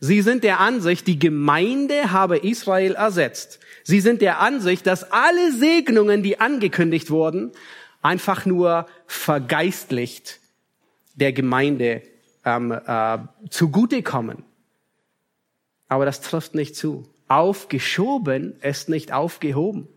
Sie 0.00 0.22
sind 0.22 0.44
der 0.44 0.60
Ansicht, 0.60 1.06
die 1.06 1.18
Gemeinde 1.18 2.10
habe 2.10 2.38
Israel 2.38 2.94
ersetzt. 2.94 3.60
Sie 3.84 4.00
sind 4.00 4.22
der 4.22 4.40
Ansicht, 4.40 4.86
dass 4.86 5.12
alle 5.12 5.52
Segnungen, 5.52 6.22
die 6.22 6.40
angekündigt 6.40 7.10
wurden, 7.10 7.52
einfach 8.02 8.46
nur 8.46 8.86
vergeistlicht 9.06 10.40
der 11.14 11.32
Gemeinde 11.32 12.02
ähm, 12.44 12.72
äh, 12.72 13.18
zugutekommen. 13.50 14.44
Aber 15.88 16.04
das 16.04 16.20
trifft 16.20 16.54
nicht 16.54 16.76
zu. 16.76 17.08
Aufgeschoben 17.28 18.60
ist 18.60 18.88
nicht 18.88 19.12
aufgehoben. 19.12 19.88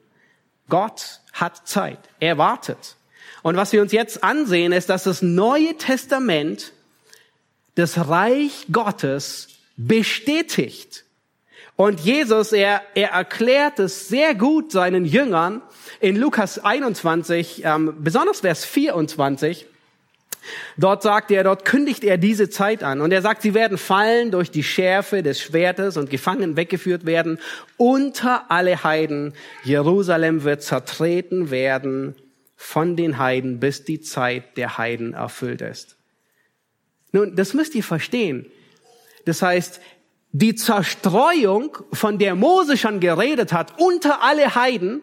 Gott 0.67 1.21
hat 1.33 1.67
Zeit. 1.67 1.99
Er 2.19 2.37
wartet. 2.37 2.95
Und 3.41 3.55
was 3.57 3.71
wir 3.71 3.81
uns 3.81 3.91
jetzt 3.91 4.23
ansehen, 4.23 4.71
ist, 4.71 4.89
dass 4.89 5.03
das 5.03 5.21
Neue 5.21 5.75
Testament 5.77 6.73
das 7.75 8.09
Reich 8.09 8.65
Gottes 8.71 9.47
bestätigt. 9.77 11.05
Und 11.75 12.01
Jesus, 12.01 12.51
er, 12.51 12.81
er 12.93 13.11
erklärt 13.11 13.79
es 13.79 14.09
sehr 14.09 14.35
gut 14.35 14.71
seinen 14.71 15.05
Jüngern 15.05 15.61
in 16.01 16.17
Lukas 16.17 16.59
21, 16.59 17.63
ähm, 17.63 17.95
besonders 17.99 18.41
Vers 18.41 18.65
24. 18.65 19.65
Dort 20.77 21.03
sagt 21.03 21.31
er, 21.31 21.43
dort 21.43 21.65
kündigt 21.65 22.03
er 22.03 22.17
diese 22.17 22.49
Zeit 22.49 22.83
an. 22.83 23.01
Und 23.01 23.11
er 23.11 23.21
sagt, 23.21 23.41
sie 23.41 23.53
werden 23.53 23.77
fallen 23.77 24.31
durch 24.31 24.51
die 24.51 24.63
Schärfe 24.63 25.21
des 25.23 25.41
Schwertes 25.41 25.97
und 25.97 26.09
gefangen 26.09 26.55
weggeführt 26.55 27.05
werden 27.05 27.39
unter 27.77 28.49
alle 28.49 28.83
Heiden. 28.83 29.33
Jerusalem 29.63 30.43
wird 30.43 30.63
zertreten 30.63 31.51
werden 31.51 32.15
von 32.55 32.95
den 32.95 33.17
Heiden, 33.17 33.59
bis 33.59 33.83
die 33.83 34.01
Zeit 34.01 34.57
der 34.57 34.77
Heiden 34.77 35.13
erfüllt 35.13 35.61
ist. 35.61 35.97
Nun, 37.11 37.35
das 37.35 37.53
müsst 37.53 37.75
ihr 37.75 37.83
verstehen. 37.83 38.45
Das 39.25 39.41
heißt, 39.41 39.81
die 40.31 40.55
Zerstreuung, 40.55 41.77
von 41.91 42.19
der 42.19 42.35
Mose 42.35 42.77
schon 42.77 42.99
geredet 42.99 43.51
hat, 43.51 43.79
unter 43.79 44.21
alle 44.21 44.55
Heiden, 44.55 45.01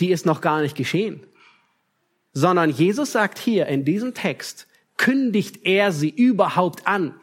die 0.00 0.10
ist 0.10 0.24
noch 0.24 0.40
gar 0.40 0.60
nicht 0.60 0.76
geschehen 0.76 1.26
sondern 2.34 2.70
Jesus 2.70 3.12
sagt 3.12 3.38
hier 3.38 3.66
in 3.66 3.84
diesem 3.84 4.12
Text, 4.12 4.66
kündigt 4.96 5.64
er 5.64 5.92
sie 5.92 6.10
überhaupt 6.10 6.86
an 6.86 7.14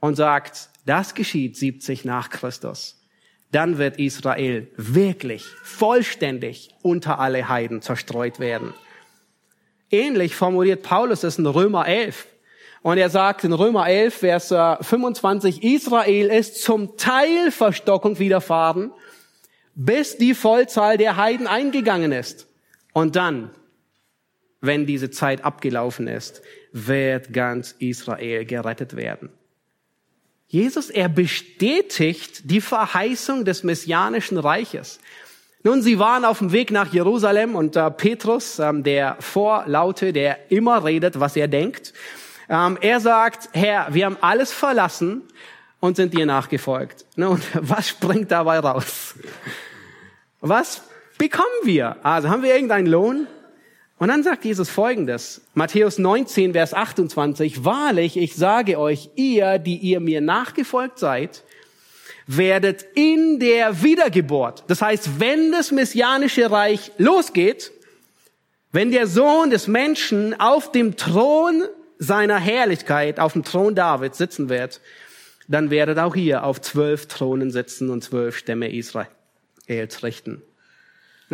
und 0.00 0.14
sagt, 0.16 0.68
das 0.86 1.14
geschieht 1.14 1.56
70 1.56 2.04
nach 2.04 2.30
Christus. 2.30 3.00
Dann 3.50 3.78
wird 3.78 3.98
Israel 3.98 4.68
wirklich 4.76 5.44
vollständig 5.62 6.74
unter 6.82 7.18
alle 7.18 7.48
Heiden 7.48 7.80
zerstreut 7.80 8.38
werden. 8.38 8.74
Ähnlich 9.90 10.34
formuliert 10.34 10.82
Paulus 10.82 11.22
es 11.22 11.38
in 11.38 11.46
Römer 11.46 11.86
11. 11.86 12.26
Und 12.82 12.98
er 12.98 13.08
sagt 13.08 13.44
in 13.44 13.52
Römer 13.54 13.88
11, 13.88 14.14
Vers 14.14 14.48
25, 14.48 15.62
Israel 15.62 16.26
ist 16.26 16.62
zum 16.62 16.98
Teil 16.98 17.50
Verstockung 17.50 18.18
widerfahren, 18.18 18.92
bis 19.74 20.18
die 20.18 20.34
Vollzahl 20.34 20.98
der 20.98 21.16
Heiden 21.16 21.46
eingegangen 21.46 22.12
ist. 22.12 22.46
Und 22.92 23.16
dann 23.16 23.50
wenn 24.66 24.86
diese 24.86 25.10
Zeit 25.10 25.44
abgelaufen 25.44 26.08
ist, 26.08 26.42
wird 26.72 27.32
ganz 27.32 27.74
Israel 27.78 28.44
gerettet 28.44 28.96
werden. 28.96 29.30
Jesus, 30.48 30.90
er 30.90 31.08
bestätigt 31.08 32.50
die 32.50 32.60
Verheißung 32.60 33.44
des 33.44 33.64
messianischen 33.64 34.38
Reiches. 34.38 35.00
Nun, 35.62 35.82
sie 35.82 35.98
waren 35.98 36.24
auf 36.24 36.38
dem 36.38 36.52
Weg 36.52 36.70
nach 36.70 36.92
Jerusalem 36.92 37.54
und 37.56 37.74
äh, 37.74 37.90
Petrus, 37.90 38.58
ähm, 38.58 38.82
der 38.82 39.16
Vorlaute, 39.18 40.12
der 40.12 40.50
immer 40.52 40.84
redet, 40.84 41.18
was 41.18 41.36
er 41.36 41.48
denkt, 41.48 41.94
ähm, 42.48 42.76
er 42.80 43.00
sagt, 43.00 43.48
Herr, 43.52 43.88
wir 43.94 44.04
haben 44.04 44.18
alles 44.20 44.52
verlassen 44.52 45.22
und 45.80 45.96
sind 45.96 46.14
dir 46.14 46.26
nachgefolgt. 46.26 47.06
Nun, 47.16 47.40
was 47.54 47.88
springt 47.88 48.30
dabei 48.30 48.58
raus? 48.58 49.14
was 50.40 50.82
bekommen 51.16 51.46
wir? 51.64 51.96
Also 52.04 52.28
haben 52.28 52.42
wir 52.42 52.54
irgendeinen 52.54 52.86
Lohn? 52.86 53.26
Und 53.98 54.08
dann 54.08 54.22
sagt 54.22 54.44
Jesus 54.44 54.68
Folgendes, 54.70 55.42
Matthäus 55.54 55.98
19, 55.98 56.52
Vers 56.52 56.74
28, 56.74 57.64
Wahrlich, 57.64 58.16
ich 58.16 58.34
sage 58.34 58.78
euch, 58.78 59.10
ihr, 59.14 59.58
die 59.58 59.76
ihr 59.76 60.00
mir 60.00 60.20
nachgefolgt 60.20 60.98
seid, 60.98 61.44
werdet 62.26 62.84
in 62.94 63.38
der 63.38 63.82
Wiedergeburt, 63.82 64.64
das 64.66 64.82
heißt, 64.82 65.20
wenn 65.20 65.52
das 65.52 65.70
messianische 65.70 66.50
Reich 66.50 66.90
losgeht, 66.98 67.70
wenn 68.72 68.90
der 68.90 69.06
Sohn 69.06 69.50
des 69.50 69.68
Menschen 69.68 70.38
auf 70.40 70.72
dem 70.72 70.96
Thron 70.96 71.62
seiner 71.98 72.38
Herrlichkeit, 72.38 73.20
auf 73.20 73.34
dem 73.34 73.44
Thron 73.44 73.74
Davids 73.74 74.18
sitzen 74.18 74.48
wird, 74.48 74.80
dann 75.46 75.70
werdet 75.70 75.98
auch 75.98 76.16
ihr 76.16 76.44
auf 76.44 76.60
zwölf 76.60 77.06
Thronen 77.06 77.50
sitzen 77.50 77.90
und 77.90 78.02
zwölf 78.02 78.36
Stämme 78.36 78.74
Israels 78.74 80.02
richten. 80.02 80.42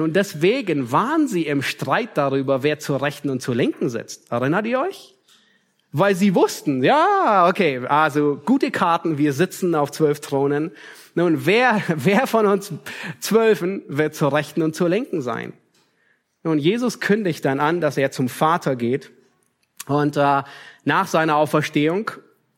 Nun, 0.01 0.15
deswegen 0.15 0.93
waren 0.93 1.29
sie 1.29 1.43
im 1.43 1.61
Streit 1.61 2.17
darüber, 2.17 2.63
wer 2.63 2.79
zur 2.79 3.03
Rechten 3.03 3.29
und 3.29 3.43
zur 3.43 3.55
Linken 3.55 3.91
sitzt. 3.91 4.33
Erinnert 4.33 4.65
ihr 4.65 4.81
euch? 4.81 5.15
Weil 5.93 6.15
sie 6.15 6.35
wussten, 6.35 6.83
ja, 6.83 7.47
okay, 7.47 7.83
also 7.87 8.41
gute 8.43 8.71
Karten, 8.71 9.19
wir 9.19 9.35
sitzen 9.35 9.75
auf 9.75 9.91
zwölf 9.91 10.21
Thronen. 10.21 10.71
Nun, 11.15 11.45
wer, 11.45 11.83
wer 11.97 12.27
von 12.27 12.47
uns 12.47 12.73
Zwölfen 13.19 13.83
wird 13.89 14.15
zur 14.15 14.33
Rechten 14.33 14.63
und 14.63 14.75
zur 14.75 14.89
Linken 14.89 15.21
sein? 15.21 15.53
Nun, 16.45 16.59
Jesus 16.59 17.01
kündigt 17.01 17.45
dann 17.45 17.61
an, 17.61 17.83
dass 17.83 17.99
er 17.99 18.11
zum 18.11 18.31
Vater 18.31 18.77
geht. 18.77 19.11
Und 19.87 20.17
äh, 20.17 20.43
nach 20.85 21.09
seiner 21.09 21.37
Auferstehung 21.37 22.11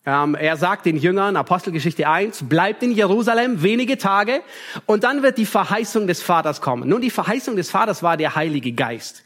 er 0.05 0.57
sagt 0.57 0.87
den 0.87 0.97
Jüngern, 0.97 1.37
Apostelgeschichte 1.37 2.09
1, 2.09 2.49
bleibt 2.49 2.83
in 2.83 2.91
Jerusalem 2.91 3.63
wenige 3.63 3.99
Tage 3.99 4.41
und 4.87 5.05
dann 5.05 5.23
wird 5.23 5.39
die 5.39 5.47
Verheißung 5.47 6.09
des 6.09 6.23
Vaters 6.23 6.61
kommen. 6.61 6.89
Nun, 6.89 7.01
die 7.01 7.11
Verheißung 7.11 7.55
des 7.55 7.71
Vaters 7.71 8.03
war 8.03 8.17
der 8.17 8.35
Heilige 8.35 8.73
Geist. 8.73 9.23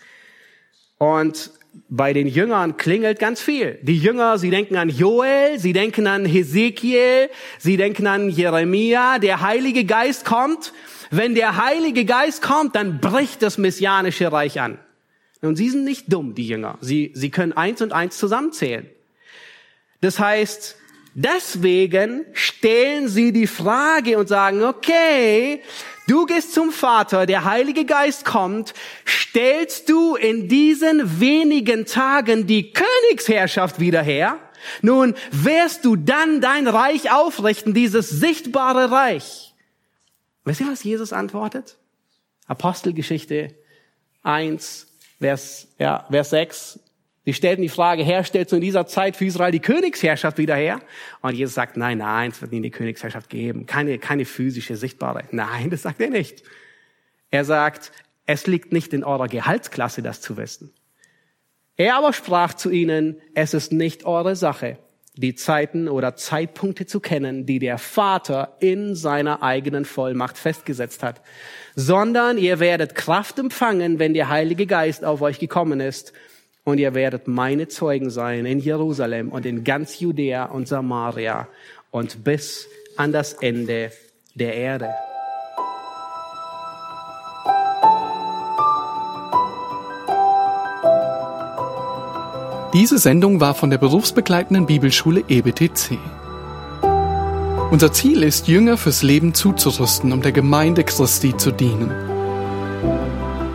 Und 0.98 1.50
bei 1.88 2.12
den 2.12 2.26
Jüngern 2.26 2.76
klingelt 2.76 3.18
ganz 3.18 3.40
viel. 3.40 3.78
Die 3.82 3.98
Jünger, 3.98 4.38
sie 4.38 4.50
denken 4.50 4.76
an 4.76 4.88
Joel, 4.88 5.58
sie 5.58 5.72
denken 5.72 6.06
an 6.06 6.24
Hesekiel, 6.24 7.30
sie 7.58 7.76
denken 7.76 8.06
an 8.06 8.28
Jeremia. 8.28 9.18
Der 9.18 9.40
Heilige 9.40 9.84
Geist 9.84 10.24
kommt. 10.24 10.72
Wenn 11.10 11.34
der 11.34 11.62
Heilige 11.62 12.04
Geist 12.04 12.42
kommt, 12.42 12.74
dann 12.74 13.00
bricht 13.00 13.42
das 13.42 13.58
messianische 13.58 14.32
Reich 14.32 14.60
an. 14.60 14.78
Und 15.42 15.56
sie 15.56 15.68
sind 15.68 15.84
nicht 15.84 16.12
dumm, 16.12 16.34
die 16.34 16.48
Jünger. 16.48 16.78
Sie, 16.80 17.12
sie 17.14 17.30
können 17.30 17.52
eins 17.52 17.82
und 17.82 17.92
eins 17.92 18.16
zusammenzählen. 18.16 18.88
Das 20.00 20.18
heißt, 20.18 20.76
deswegen 21.14 22.26
stellen 22.32 23.08
sie 23.08 23.32
die 23.32 23.46
Frage 23.46 24.18
und 24.18 24.28
sagen, 24.28 24.62
okay, 24.62 25.62
du 26.06 26.26
gehst 26.26 26.52
zum 26.54 26.70
Vater, 26.70 27.26
der 27.26 27.44
Heilige 27.44 27.84
Geist 27.84 28.24
kommt, 28.24 28.74
stellst 29.06 29.88
du 29.88 30.16
in 30.16 30.48
diesen 30.48 31.20
wenigen 31.20 31.86
Tagen 31.86 32.46
die 32.46 32.72
Königsherrschaft 32.72 33.80
wieder 33.80 34.02
her? 34.02 34.38
Nun, 34.82 35.14
wirst 35.30 35.84
du 35.84 35.96
dann 35.96 36.40
dein 36.40 36.66
Reich 36.66 37.12
aufrichten, 37.12 37.74
dieses 37.74 38.10
sichtbare 38.10 38.90
Reich? 38.90 39.54
Wisst 40.44 40.60
ihr, 40.60 40.68
was 40.68 40.84
Jesus 40.84 41.12
antwortet? 41.12 41.76
Apostelgeschichte 42.46 43.54
1, 44.22 44.86
Vers, 45.20 45.68
ja, 45.78 46.06
Vers 46.10 46.30
6. 46.30 46.80
Sie 47.26 47.32
stellten 47.32 47.60
die 47.60 47.68
Frage, 47.68 48.04
Herr, 48.04 48.22
stellst 48.22 48.52
du 48.52 48.56
in 48.56 48.62
dieser 48.62 48.86
Zeit 48.86 49.16
für 49.16 49.24
Israel 49.24 49.50
die 49.50 49.58
Königsherrschaft 49.58 50.38
wieder 50.38 50.54
her? 50.54 50.80
Und 51.22 51.34
Jesus 51.34 51.54
sagt, 51.54 51.76
nein, 51.76 51.98
nein, 51.98 52.30
es 52.30 52.40
wird 52.40 52.52
nie 52.52 52.60
die 52.60 52.70
Königsherrschaft 52.70 53.28
geben. 53.28 53.66
Keine, 53.66 53.98
keine 53.98 54.24
physische, 54.24 54.76
sichtbare. 54.76 55.24
Nein, 55.32 55.70
das 55.70 55.82
sagt 55.82 56.00
er 56.00 56.08
nicht. 56.08 56.44
Er 57.32 57.44
sagt, 57.44 57.90
es 58.26 58.46
liegt 58.46 58.72
nicht 58.72 58.92
in 58.92 59.02
eurer 59.02 59.26
Gehaltsklasse, 59.26 60.02
das 60.02 60.20
zu 60.20 60.36
wissen. 60.36 60.72
Er 61.76 61.96
aber 61.96 62.12
sprach 62.12 62.54
zu 62.54 62.70
ihnen, 62.70 63.16
es 63.34 63.54
ist 63.54 63.72
nicht 63.72 64.06
eure 64.06 64.36
Sache, 64.36 64.78
die 65.16 65.34
Zeiten 65.34 65.88
oder 65.88 66.14
Zeitpunkte 66.14 66.86
zu 66.86 67.00
kennen, 67.00 67.44
die 67.44 67.58
der 67.58 67.78
Vater 67.78 68.56
in 68.60 68.94
seiner 68.94 69.42
eigenen 69.42 69.84
Vollmacht 69.84 70.38
festgesetzt 70.38 71.02
hat, 71.02 71.22
sondern 71.74 72.38
ihr 72.38 72.60
werdet 72.60 72.94
Kraft 72.94 73.40
empfangen, 73.40 73.98
wenn 73.98 74.14
der 74.14 74.28
Heilige 74.28 74.66
Geist 74.66 75.04
auf 75.04 75.22
euch 75.22 75.40
gekommen 75.40 75.80
ist 75.80 76.12
und 76.66 76.78
ihr 76.78 76.94
werdet 76.94 77.28
meine 77.28 77.68
Zeugen 77.68 78.10
sein 78.10 78.44
in 78.44 78.58
Jerusalem 78.58 79.28
und 79.28 79.46
in 79.46 79.62
ganz 79.62 80.00
Judäa 80.00 80.46
und 80.46 80.66
Samaria 80.66 81.46
und 81.92 82.24
bis 82.24 82.68
an 82.96 83.12
das 83.12 83.34
Ende 83.34 83.92
der 84.34 84.54
Erde. 84.54 84.90
Diese 92.74 92.98
Sendung 92.98 93.40
war 93.40 93.54
von 93.54 93.70
der 93.70 93.78
berufsbegleitenden 93.78 94.66
Bibelschule 94.66 95.22
EBTC. 95.28 95.98
Unser 97.70 97.92
Ziel 97.92 98.24
ist, 98.24 98.48
Jünger 98.48 98.76
fürs 98.76 99.04
Leben 99.04 99.34
zuzurüsten, 99.34 100.12
um 100.12 100.20
der 100.20 100.32
Gemeinde 100.32 100.82
Christi 100.82 101.36
zu 101.36 101.52
dienen. 101.52 102.05